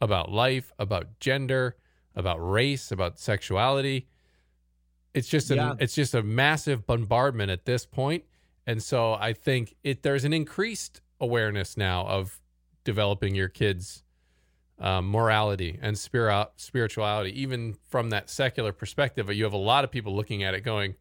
about 0.00 0.30
life, 0.30 0.72
about 0.78 1.20
gender, 1.20 1.76
about 2.14 2.38
race, 2.38 2.90
about 2.90 3.18
sexuality 3.18 4.08
it's 5.14 5.28
just 5.28 5.50
yeah. 5.50 5.74
it's 5.78 5.94
just 5.94 6.14
a 6.14 6.22
massive 6.22 6.86
bombardment 6.86 7.50
at 7.50 7.64
this 7.64 7.86
point, 7.86 8.24
and 8.66 8.82
so 8.82 9.14
I 9.14 9.32
think 9.32 9.74
it 9.82 10.02
there's 10.02 10.24
an 10.24 10.32
increased 10.32 11.00
awareness 11.20 11.76
now 11.76 12.06
of 12.06 12.40
developing 12.84 13.34
your 13.34 13.48
kids' 13.48 14.04
um, 14.78 15.10
morality 15.10 15.78
and 15.80 15.98
spirit 15.98 16.48
spirituality, 16.56 17.40
even 17.40 17.76
from 17.88 18.10
that 18.10 18.30
secular 18.30 18.72
perspective. 18.72 19.26
But 19.26 19.36
you 19.36 19.44
have 19.44 19.52
a 19.52 19.56
lot 19.56 19.84
of 19.84 19.90
people 19.90 20.14
looking 20.14 20.42
at 20.42 20.54
it, 20.54 20.60
going, 20.60 20.94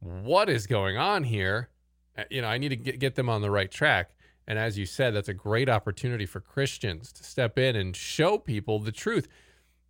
"What 0.00 0.48
is 0.48 0.66
going 0.66 0.96
on 0.96 1.24
here?" 1.24 1.70
Uh, 2.16 2.24
you 2.30 2.42
know, 2.42 2.48
I 2.48 2.58
need 2.58 2.70
to 2.70 2.76
get, 2.76 2.98
get 2.98 3.14
them 3.14 3.28
on 3.28 3.42
the 3.42 3.50
right 3.50 3.70
track. 3.70 4.10
And 4.46 4.58
as 4.58 4.78
you 4.78 4.86
said, 4.86 5.14
that's 5.14 5.28
a 5.28 5.34
great 5.34 5.68
opportunity 5.68 6.24
for 6.24 6.40
Christians 6.40 7.12
to 7.12 7.24
step 7.24 7.58
in 7.58 7.74
and 7.74 7.96
show 7.96 8.38
people 8.38 8.78
the 8.78 8.92
truth. 8.92 9.26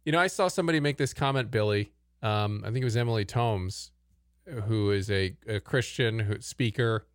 You 0.05 0.12
know, 0.12 0.19
I 0.19 0.29
saw 0.29 0.49
somebody 0.49 0.81
make 0.81 0.97
this 0.97 1.12
comment, 1.12 1.51
Billy, 1.51 1.93
um, 2.22 2.62
I 2.64 2.68
think 2.68 2.83
it 2.83 2.85
was 2.85 2.96
Emily 2.96 3.24
Thomes, 3.24 3.90
who 4.64 4.90
is 4.90 5.11
a, 5.11 5.37
a 5.46 5.61
Christian 5.61 6.18
who, 6.20 6.40
speaker, 6.40 7.07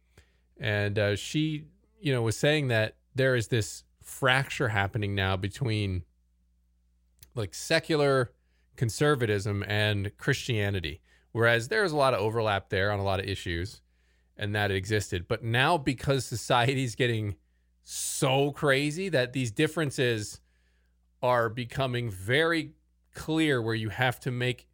and 0.60 0.98
uh, 1.00 1.16
she, 1.16 1.66
you 2.00 2.14
know, 2.14 2.22
was 2.22 2.38
saying 2.38 2.68
that 2.68 2.96
there 3.16 3.36
is 3.36 3.48
this 3.48 3.84
fracture 4.02 4.70
happening 4.70 5.16
now 5.16 5.36
between 5.38 6.04
like 7.36 7.54
secular 7.54 8.32
conservatism 8.76 9.64
and 9.68 10.16
Christianity, 10.18 11.02
whereas 11.32 11.68
there's 11.68 11.92
a 11.92 11.98
lot 11.98 12.14
of 12.14 12.20
overlap 12.20 12.70
there 12.70 12.92
on 12.92 13.00
a 13.00 13.04
lot 13.04 13.20
of 13.20 13.26
issues, 13.26 13.82
and 14.38 14.56
that 14.56 14.72
existed, 14.72 15.28
but 15.28 15.44
now 15.44 15.78
because 15.78 16.26
society's 16.26 16.96
getting 16.96 17.36
so 17.84 18.52
crazy 18.52 19.10
that 19.10 19.34
these 19.34 19.52
differences 19.52 20.40
are 21.22 21.50
becoming 21.50 22.10
very 22.10 22.74
clear 23.14 23.62
where 23.62 23.76
you 23.76 23.90
have 23.90 24.20
to 24.20 24.32
make 24.32 24.68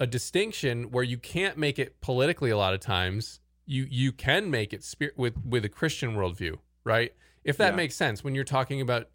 a 0.00 0.06
distinction 0.06 0.90
where 0.90 1.04
you 1.04 1.18
can't 1.18 1.56
make 1.56 1.78
it 1.78 2.00
politically 2.00 2.50
a 2.50 2.56
lot 2.56 2.74
of 2.74 2.80
times. 2.80 3.40
You 3.66 3.86
you 3.88 4.12
can 4.12 4.50
make 4.50 4.72
it 4.72 4.84
spirit 4.84 5.16
with 5.16 5.34
with 5.44 5.64
a 5.64 5.68
Christian 5.68 6.14
worldview, 6.14 6.58
right? 6.84 7.12
If 7.44 7.56
that 7.58 7.72
yeah. 7.72 7.76
makes 7.76 7.94
sense 7.94 8.24
when 8.24 8.34
you're 8.34 8.44
talking 8.44 8.80
about 8.80 9.08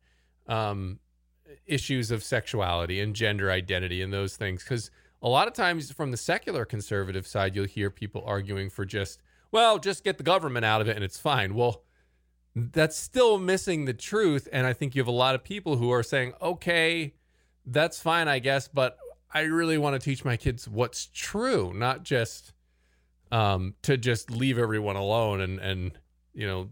um, 0.47 0.99
issues 1.65 2.11
of 2.11 2.23
sexuality 2.23 2.99
and 2.99 3.15
gender 3.15 3.51
identity 3.51 4.01
and 4.01 4.11
those 4.13 4.35
things, 4.35 4.63
because 4.63 4.89
a 5.21 5.29
lot 5.29 5.47
of 5.47 5.53
times 5.53 5.91
from 5.91 6.11
the 6.11 6.17
secular 6.17 6.65
conservative 6.65 7.27
side, 7.27 7.55
you'll 7.55 7.65
hear 7.65 7.89
people 7.89 8.23
arguing 8.25 8.69
for 8.69 8.85
just 8.85 9.21
well, 9.51 9.79
just 9.79 10.03
get 10.03 10.17
the 10.17 10.23
government 10.23 10.65
out 10.65 10.81
of 10.81 10.87
it 10.87 10.95
and 10.95 11.03
it's 11.03 11.19
fine. 11.19 11.55
Well, 11.55 11.83
that's 12.55 12.95
still 12.95 13.37
missing 13.37 13.85
the 13.85 13.93
truth, 13.93 14.47
and 14.51 14.65
I 14.65 14.73
think 14.73 14.95
you 14.95 15.01
have 15.01 15.07
a 15.07 15.11
lot 15.11 15.35
of 15.35 15.43
people 15.43 15.77
who 15.77 15.91
are 15.91 16.03
saying, 16.03 16.33
okay, 16.41 17.13
that's 17.65 17.99
fine, 17.99 18.27
I 18.27 18.39
guess, 18.39 18.67
but 18.67 18.97
I 19.31 19.41
really 19.41 19.77
want 19.77 19.99
to 19.99 20.03
teach 20.03 20.25
my 20.25 20.37
kids 20.37 20.67
what's 20.67 21.07
true, 21.13 21.71
not 21.73 22.03
just 22.03 22.53
um, 23.31 23.75
to 23.83 23.97
just 23.97 24.31
leave 24.31 24.57
everyone 24.57 24.95
alone 24.95 25.41
and 25.41 25.59
and 25.59 25.91
you 26.33 26.47
know 26.47 26.69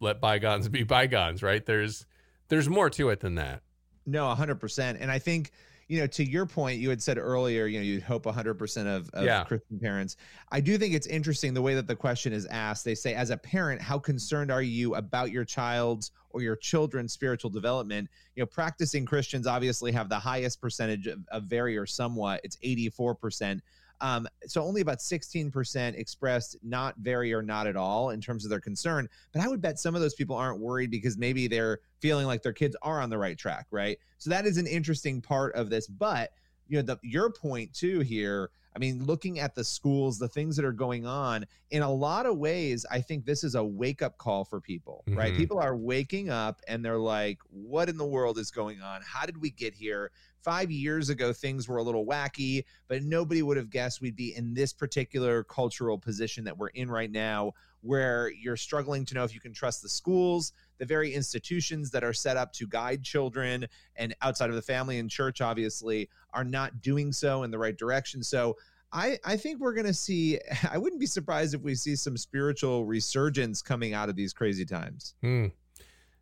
let 0.00 0.20
bygones 0.20 0.68
be 0.68 0.82
bygones. 0.84 1.42
Right? 1.42 1.64
There's 1.64 2.06
there's 2.48 2.68
more 2.68 2.90
to 2.90 3.08
it 3.10 3.20
than 3.20 3.36
that. 3.36 3.62
No, 4.06 4.32
hundred 4.34 4.60
percent. 4.60 4.98
And 5.00 5.10
I 5.10 5.18
think 5.18 5.50
you 5.88 6.00
know, 6.00 6.06
to 6.08 6.24
your 6.24 6.46
point, 6.46 6.80
you 6.80 6.90
had 6.90 7.00
said 7.00 7.16
earlier, 7.16 7.66
you 7.66 7.78
know, 7.78 7.84
you'd 7.84 8.02
hope 8.02 8.24
100% 8.24 8.86
of, 8.86 9.08
of 9.10 9.24
yeah. 9.24 9.44
Christian 9.44 9.78
parents. 9.78 10.16
I 10.50 10.60
do 10.60 10.76
think 10.78 10.94
it's 10.94 11.06
interesting 11.06 11.54
the 11.54 11.62
way 11.62 11.74
that 11.74 11.86
the 11.86 11.94
question 11.94 12.32
is 12.32 12.44
asked. 12.46 12.84
They 12.84 12.96
say, 12.96 13.14
as 13.14 13.30
a 13.30 13.36
parent, 13.36 13.80
how 13.80 13.98
concerned 13.98 14.50
are 14.50 14.62
you 14.62 14.96
about 14.96 15.30
your 15.30 15.44
child's 15.44 16.10
or 16.30 16.42
your 16.42 16.56
children's 16.56 17.12
spiritual 17.12 17.50
development? 17.50 18.10
You 18.34 18.42
know, 18.42 18.46
practicing 18.46 19.06
Christians 19.06 19.46
obviously 19.46 19.92
have 19.92 20.08
the 20.08 20.18
highest 20.18 20.60
percentage 20.60 21.06
of, 21.06 21.20
of 21.30 21.44
very 21.44 21.76
or 21.76 21.86
somewhat. 21.86 22.40
It's 22.42 22.56
84%. 22.56 23.60
Um, 24.00 24.26
so 24.46 24.62
only 24.62 24.80
about 24.80 24.98
16% 24.98 25.94
expressed 25.94 26.56
not 26.62 26.96
very 26.98 27.32
or 27.32 27.42
not 27.42 27.66
at 27.66 27.76
all 27.76 28.10
in 28.10 28.20
terms 28.20 28.44
of 28.44 28.50
their 28.50 28.60
concern. 28.60 29.08
But 29.32 29.42
I 29.42 29.48
would 29.48 29.62
bet 29.62 29.78
some 29.78 29.94
of 29.94 30.00
those 30.00 30.14
people 30.14 30.36
aren't 30.36 30.60
worried 30.60 30.90
because 30.90 31.16
maybe 31.16 31.48
they're 31.48 31.80
feeling 32.00 32.26
like 32.26 32.42
their 32.42 32.52
kids 32.52 32.76
are 32.82 33.00
on 33.00 33.10
the 33.10 33.18
right 33.18 33.38
track, 33.38 33.66
right? 33.70 33.98
So 34.18 34.30
that 34.30 34.46
is 34.46 34.58
an 34.58 34.66
interesting 34.66 35.20
part 35.20 35.54
of 35.54 35.70
this. 35.70 35.86
But 35.86 36.30
you 36.68 36.76
know, 36.76 36.82
the, 36.82 36.98
your 37.02 37.30
point 37.30 37.72
too 37.72 38.00
here. 38.00 38.50
I 38.74 38.78
mean, 38.78 39.04
looking 39.06 39.38
at 39.38 39.54
the 39.54 39.64
schools, 39.64 40.18
the 40.18 40.28
things 40.28 40.54
that 40.56 40.64
are 40.66 40.72
going 40.72 41.06
on, 41.06 41.46
in 41.70 41.80
a 41.80 41.90
lot 41.90 42.26
of 42.26 42.36
ways, 42.36 42.84
I 42.90 43.00
think 43.00 43.24
this 43.24 43.42
is 43.42 43.54
a 43.54 43.64
wake 43.64 44.02
up 44.02 44.18
call 44.18 44.44
for 44.44 44.60
people, 44.60 45.02
mm-hmm. 45.08 45.18
right? 45.18 45.34
People 45.34 45.58
are 45.58 45.74
waking 45.74 46.28
up 46.28 46.60
and 46.68 46.84
they're 46.84 46.98
like, 46.98 47.38
what 47.48 47.88
in 47.88 47.96
the 47.96 48.04
world 48.04 48.36
is 48.38 48.50
going 48.50 48.82
on? 48.82 49.00
How 49.02 49.24
did 49.24 49.40
we 49.40 49.48
get 49.48 49.72
here? 49.72 50.10
Five 50.46 50.70
years 50.70 51.10
ago, 51.10 51.32
things 51.32 51.66
were 51.66 51.78
a 51.78 51.82
little 51.82 52.06
wacky, 52.06 52.64
but 52.86 53.02
nobody 53.02 53.42
would 53.42 53.56
have 53.56 53.68
guessed 53.68 54.00
we'd 54.00 54.14
be 54.14 54.32
in 54.36 54.54
this 54.54 54.72
particular 54.72 55.42
cultural 55.42 55.98
position 55.98 56.44
that 56.44 56.56
we're 56.56 56.68
in 56.68 56.88
right 56.88 57.10
now, 57.10 57.52
where 57.80 58.30
you're 58.30 58.56
struggling 58.56 59.04
to 59.04 59.14
know 59.14 59.24
if 59.24 59.34
you 59.34 59.40
can 59.40 59.52
trust 59.52 59.82
the 59.82 59.88
schools, 59.88 60.52
the 60.78 60.86
very 60.86 61.12
institutions 61.12 61.90
that 61.90 62.04
are 62.04 62.12
set 62.12 62.36
up 62.36 62.52
to 62.52 62.64
guide 62.68 63.02
children 63.02 63.66
and 63.96 64.14
outside 64.22 64.48
of 64.48 64.54
the 64.54 64.62
family 64.62 65.00
and 65.00 65.10
church, 65.10 65.40
obviously, 65.40 66.08
are 66.32 66.44
not 66.44 66.80
doing 66.80 67.10
so 67.10 67.42
in 67.42 67.50
the 67.50 67.58
right 67.58 67.76
direction. 67.76 68.22
So, 68.22 68.56
I, 68.92 69.18
I 69.24 69.36
think 69.36 69.58
we're 69.58 69.74
going 69.74 69.86
to 69.86 69.92
see, 69.92 70.38
I 70.70 70.78
wouldn't 70.78 71.00
be 71.00 71.06
surprised 71.06 71.54
if 71.54 71.62
we 71.62 71.74
see 71.74 71.96
some 71.96 72.16
spiritual 72.16 72.84
resurgence 72.86 73.62
coming 73.62 73.94
out 73.94 74.08
of 74.08 74.14
these 74.14 74.32
crazy 74.32 74.64
times. 74.64 75.16
Hmm. 75.22 75.46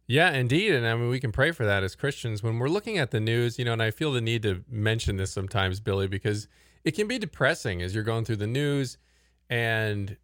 Yeah, 0.06 0.32
indeed. 0.32 0.72
And 0.74 0.86
I 0.86 0.94
mean, 0.94 1.08
we 1.08 1.20
can 1.20 1.32
pray 1.32 1.50
for 1.52 1.64
that 1.64 1.82
as 1.82 1.94
Christians. 1.94 2.42
When 2.42 2.58
we're 2.58 2.68
looking 2.68 2.98
at 2.98 3.10
the 3.10 3.20
news, 3.20 3.58
you 3.58 3.64
know, 3.64 3.72
and 3.72 3.82
I 3.82 3.90
feel 3.90 4.12
the 4.12 4.20
need 4.20 4.42
to 4.42 4.62
mention 4.68 5.16
this 5.16 5.32
sometimes, 5.32 5.80
Billy, 5.80 6.06
because 6.06 6.46
it 6.84 6.92
can 6.92 7.08
be 7.08 7.18
depressing 7.18 7.80
as 7.80 7.94
you're 7.94 8.04
going 8.04 8.24
through 8.24 8.36
the 8.36 8.46
news 8.46 8.98
and 9.48 10.16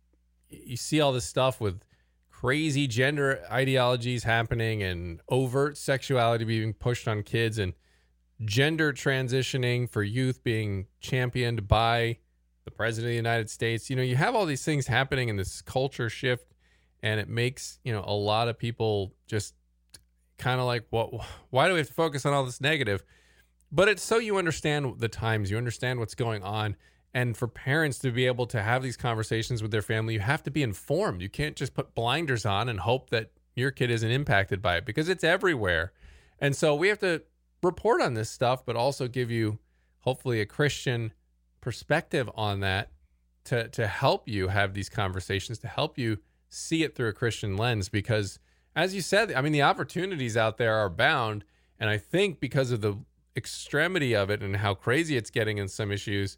you 0.49 0.77
see 0.77 1.01
all 1.01 1.13
this 1.13 1.25
stuff 1.25 1.61
with 1.61 1.81
crazy 2.31 2.87
gender 2.87 3.43
ideologies 3.51 4.25
happening 4.25 4.83
and 4.83 5.21
overt 5.29 5.77
sexuality 5.77 6.45
being 6.45 6.73
pushed 6.75 7.07
on 7.09 7.23
kids 7.23 7.59
and 7.59 7.73
gender 8.45 8.93
transitioning 8.93 9.89
for 9.89 10.03
youth 10.03 10.43
being 10.43 10.87
championed 11.01 11.69
by 11.69 12.19
the 12.65 12.71
president 12.71 13.09
of 13.09 13.13
the 13.13 13.17
United 13.17 13.49
States. 13.51 13.89
You 13.89 13.97
know, 13.97 14.03
you 14.03 14.17
have 14.17 14.35
all 14.35 14.47
these 14.47 14.65
things 14.65 14.87
happening 14.87 15.29
in 15.29 15.37
this 15.37 15.63
culture 15.63 16.11
shift 16.11 16.53
and 17.03 17.21
it 17.21 17.29
makes, 17.29 17.79
you 17.85 17.93
know, 17.93 18.05
a 18.07 18.13
lot 18.13 18.49
of 18.49 18.59
people 18.59 19.15
just 19.27 19.55
kind 20.41 20.61
of 20.61 20.67
like, 20.67 20.87
what? 20.91 21.13
Why 21.51 21.69
do 21.69 21.75
we 21.75 21.81
have 21.81 21.89
to 21.89 21.95
focus 21.95 22.27
on 22.27 22.33
all 22.33 22.45
this 22.45 22.61
negative? 22.61 23.05
But 23.71 23.89
it's 23.89 24.03
so 24.03 24.19
you 24.19 24.37
understand 24.37 24.99
the 24.99 25.09
times, 25.09 25.51
you 25.51 25.57
understand 25.57 26.01
what's 26.01 26.17
going 26.17 26.43
on, 26.43 26.77
and 27.15 27.37
for 27.37 27.47
parents 27.47 27.99
to 28.01 28.11
be 28.11 28.27
able 28.27 28.47
to 28.47 28.63
have 28.63 28.83
these 28.83 28.97
conversations 28.97 29.63
with 29.63 29.71
their 29.71 29.83
family, 29.83 30.15
you 30.15 30.21
have 30.21 30.43
to 30.45 30.51
be 30.51 30.63
informed. 30.63 31.23
You 31.23 31.29
can't 31.29 31.57
just 31.57 31.75
put 31.75 31.95
blinders 31.95 32.45
on 32.45 32.69
and 32.69 32.81
hope 32.81 33.11
that 33.11 33.31
your 33.55 33.71
kid 33.71 33.91
isn't 33.91 34.11
impacted 34.11 34.63
by 34.63 34.77
it 34.77 34.85
because 34.85 35.09
it's 35.09 35.25
everywhere. 35.25 35.93
And 36.39 36.57
so 36.57 36.75
we 36.75 36.89
have 36.89 36.99
to 37.01 37.23
report 37.63 38.01
on 38.01 38.15
this 38.15 38.31
stuff, 38.31 38.65
but 38.65 38.77
also 38.77 39.07
give 39.07 39.31
you 39.31 39.59
hopefully 40.01 40.41
a 40.41 40.47
Christian 40.47 41.13
perspective 41.61 42.31
on 42.35 42.61
that 42.61 42.91
to 43.45 43.69
to 43.69 43.87
help 43.87 44.29
you 44.29 44.49
have 44.49 44.75
these 44.75 44.89
conversations, 44.89 45.59
to 45.59 45.69
help 45.69 45.99
you 45.99 46.19
see 46.49 46.83
it 46.83 46.95
through 46.95 47.09
a 47.09 47.13
Christian 47.13 47.57
lens 47.57 47.89
because 47.89 48.39
as 48.75 48.95
you 48.95 49.01
said, 49.01 49.33
I 49.33 49.41
mean, 49.41 49.53
the 49.53 49.63
opportunities 49.63 50.37
out 50.37 50.59
there 50.59 50.77
are 50.77 50.89
bound. 50.89 51.45
And 51.79 51.89
I 51.89 51.99
think 51.99 52.41
because 52.41 52.71
of 52.71 52.81
the 52.81 52.99
extremity 53.37 54.15
of 54.15 54.31
it 54.31 54.43
and 54.43 54.57
how 54.57 54.75
crazy 54.75 55.17
it's 55.17 55.31
getting 55.31 55.59
in 55.59 55.69
some 55.69 55.91
issues, 55.91 56.37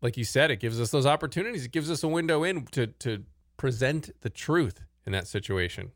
like 0.00 0.16
you 0.16 0.24
said, 0.24 0.50
it 0.50 0.60
gives 0.60 0.80
us 0.80 0.90
those 0.90 1.06
opportunities. 1.06 1.64
It 1.64 1.72
gives 1.72 1.90
us 1.90 2.02
a 2.02 2.08
window 2.08 2.44
in 2.44 2.66
to 2.66 2.86
to 2.86 3.24
present 3.56 4.10
the 4.20 4.30
truth 4.30 4.80
in 5.06 5.12
that 5.12 5.26
situation. 5.26 5.90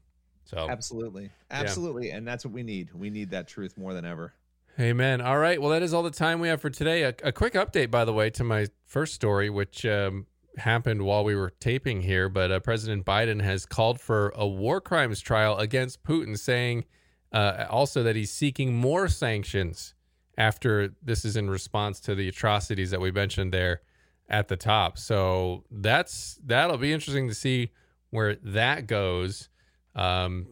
So 0.44 0.66
absolutely, 0.68 1.30
absolutely, 1.50 2.08
yeah. 2.08 2.16
and 2.16 2.26
that's 2.26 2.44
what 2.44 2.54
we 2.54 2.62
need. 2.62 2.90
We 2.94 3.10
need 3.10 3.30
that 3.30 3.48
truth 3.48 3.76
more 3.76 3.92
than 3.92 4.06
ever. 4.06 4.32
Amen. 4.80 5.20
All 5.20 5.38
right. 5.38 5.60
Well, 5.60 5.70
that 5.72 5.82
is 5.82 5.92
all 5.92 6.04
the 6.04 6.10
time 6.10 6.40
we 6.40 6.48
have 6.48 6.60
for 6.60 6.70
today. 6.70 7.02
A, 7.02 7.14
a 7.24 7.32
quick 7.32 7.54
update, 7.54 7.90
by 7.90 8.04
the 8.04 8.12
way, 8.12 8.30
to 8.30 8.44
my 8.44 8.68
first 8.86 9.12
story, 9.12 9.50
which 9.50 9.84
um, 9.84 10.26
happened 10.58 11.02
while 11.02 11.24
we 11.24 11.34
were 11.34 11.50
taping 11.60 12.02
here, 12.02 12.28
but 12.28 12.50
uh, 12.50 12.60
President 12.60 13.04
Biden 13.04 13.42
has 13.42 13.66
called 13.66 14.00
for 14.00 14.32
a 14.34 14.46
war 14.46 14.80
crimes 14.80 15.20
trial 15.20 15.56
against 15.58 16.02
Putin, 16.02 16.38
saying 16.38 16.84
uh, 17.32 17.66
also 17.68 18.02
that 18.02 18.16
he's 18.16 18.32
seeking 18.32 18.74
more 18.74 19.08
sanctions 19.08 19.94
after 20.36 20.94
this 21.02 21.24
is 21.24 21.36
in 21.36 21.50
response 21.50 22.00
to 22.00 22.14
the 22.14 22.28
atrocities 22.28 22.90
that 22.90 23.00
we 23.00 23.10
mentioned 23.10 23.52
there 23.52 23.80
at 24.28 24.48
the 24.48 24.56
top. 24.56 24.98
So 24.98 25.64
that's 25.70 26.38
that'll 26.44 26.78
be 26.78 26.92
interesting 26.92 27.28
to 27.28 27.34
see 27.34 27.72
where 28.10 28.36
that 28.36 28.86
goes 28.86 29.48
because 29.92 30.26
um, 30.26 30.46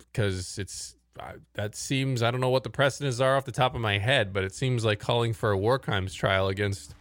it's 0.62 0.96
uh, 1.18 1.32
that 1.54 1.74
seems 1.74 2.22
I 2.22 2.30
don't 2.30 2.40
know 2.40 2.50
what 2.50 2.64
the 2.64 2.70
precedents 2.70 3.20
are 3.20 3.36
off 3.36 3.44
the 3.44 3.52
top 3.52 3.74
of 3.74 3.80
my 3.80 3.98
head, 3.98 4.32
but 4.32 4.44
it 4.44 4.54
seems 4.54 4.84
like 4.84 4.98
calling 4.98 5.32
for 5.32 5.50
a 5.50 5.58
war 5.58 5.78
crimes 5.78 6.12
trial 6.14 6.48
against 6.48 6.94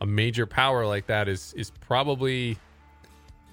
a 0.00 0.06
major 0.06 0.46
power 0.46 0.86
like 0.86 1.06
that 1.06 1.28
is 1.28 1.52
is 1.54 1.70
probably 1.70 2.58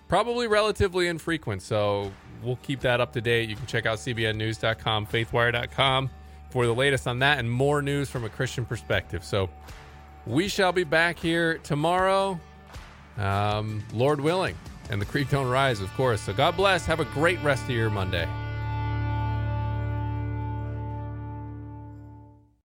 probably 0.07 0.47
relatively 0.47 1.07
infrequent. 1.07 1.61
So 1.61 2.11
we'll 2.41 2.57
keep 2.57 2.81
that 2.81 3.01
up 3.01 3.13
to 3.13 3.21
date. 3.21 3.49
You 3.49 3.55
can 3.55 3.65
check 3.65 3.85
out 3.85 3.97
cbnnews.com, 3.97 5.07
faithwire.com 5.07 6.09
for 6.49 6.65
the 6.65 6.73
latest 6.73 7.07
on 7.07 7.19
that 7.19 7.39
and 7.39 7.51
more 7.51 7.81
news 7.81 8.09
from 8.09 8.23
a 8.23 8.29
Christian 8.29 8.65
perspective. 8.65 9.23
So 9.23 9.49
we 10.25 10.47
shall 10.47 10.71
be 10.71 10.83
back 10.83 11.19
here 11.19 11.57
tomorrow, 11.59 12.39
um, 13.17 13.83
Lord 13.93 14.21
willing, 14.21 14.55
and 14.89 15.01
the 15.01 15.05
creek 15.05 15.29
don't 15.29 15.49
rise, 15.49 15.81
of 15.81 15.93
course. 15.93 16.21
So 16.21 16.33
God 16.33 16.55
bless. 16.55 16.85
Have 16.85 16.99
a 16.99 17.05
great 17.05 17.41
rest 17.43 17.63
of 17.63 17.71
your 17.71 17.89
Monday. 17.89 18.27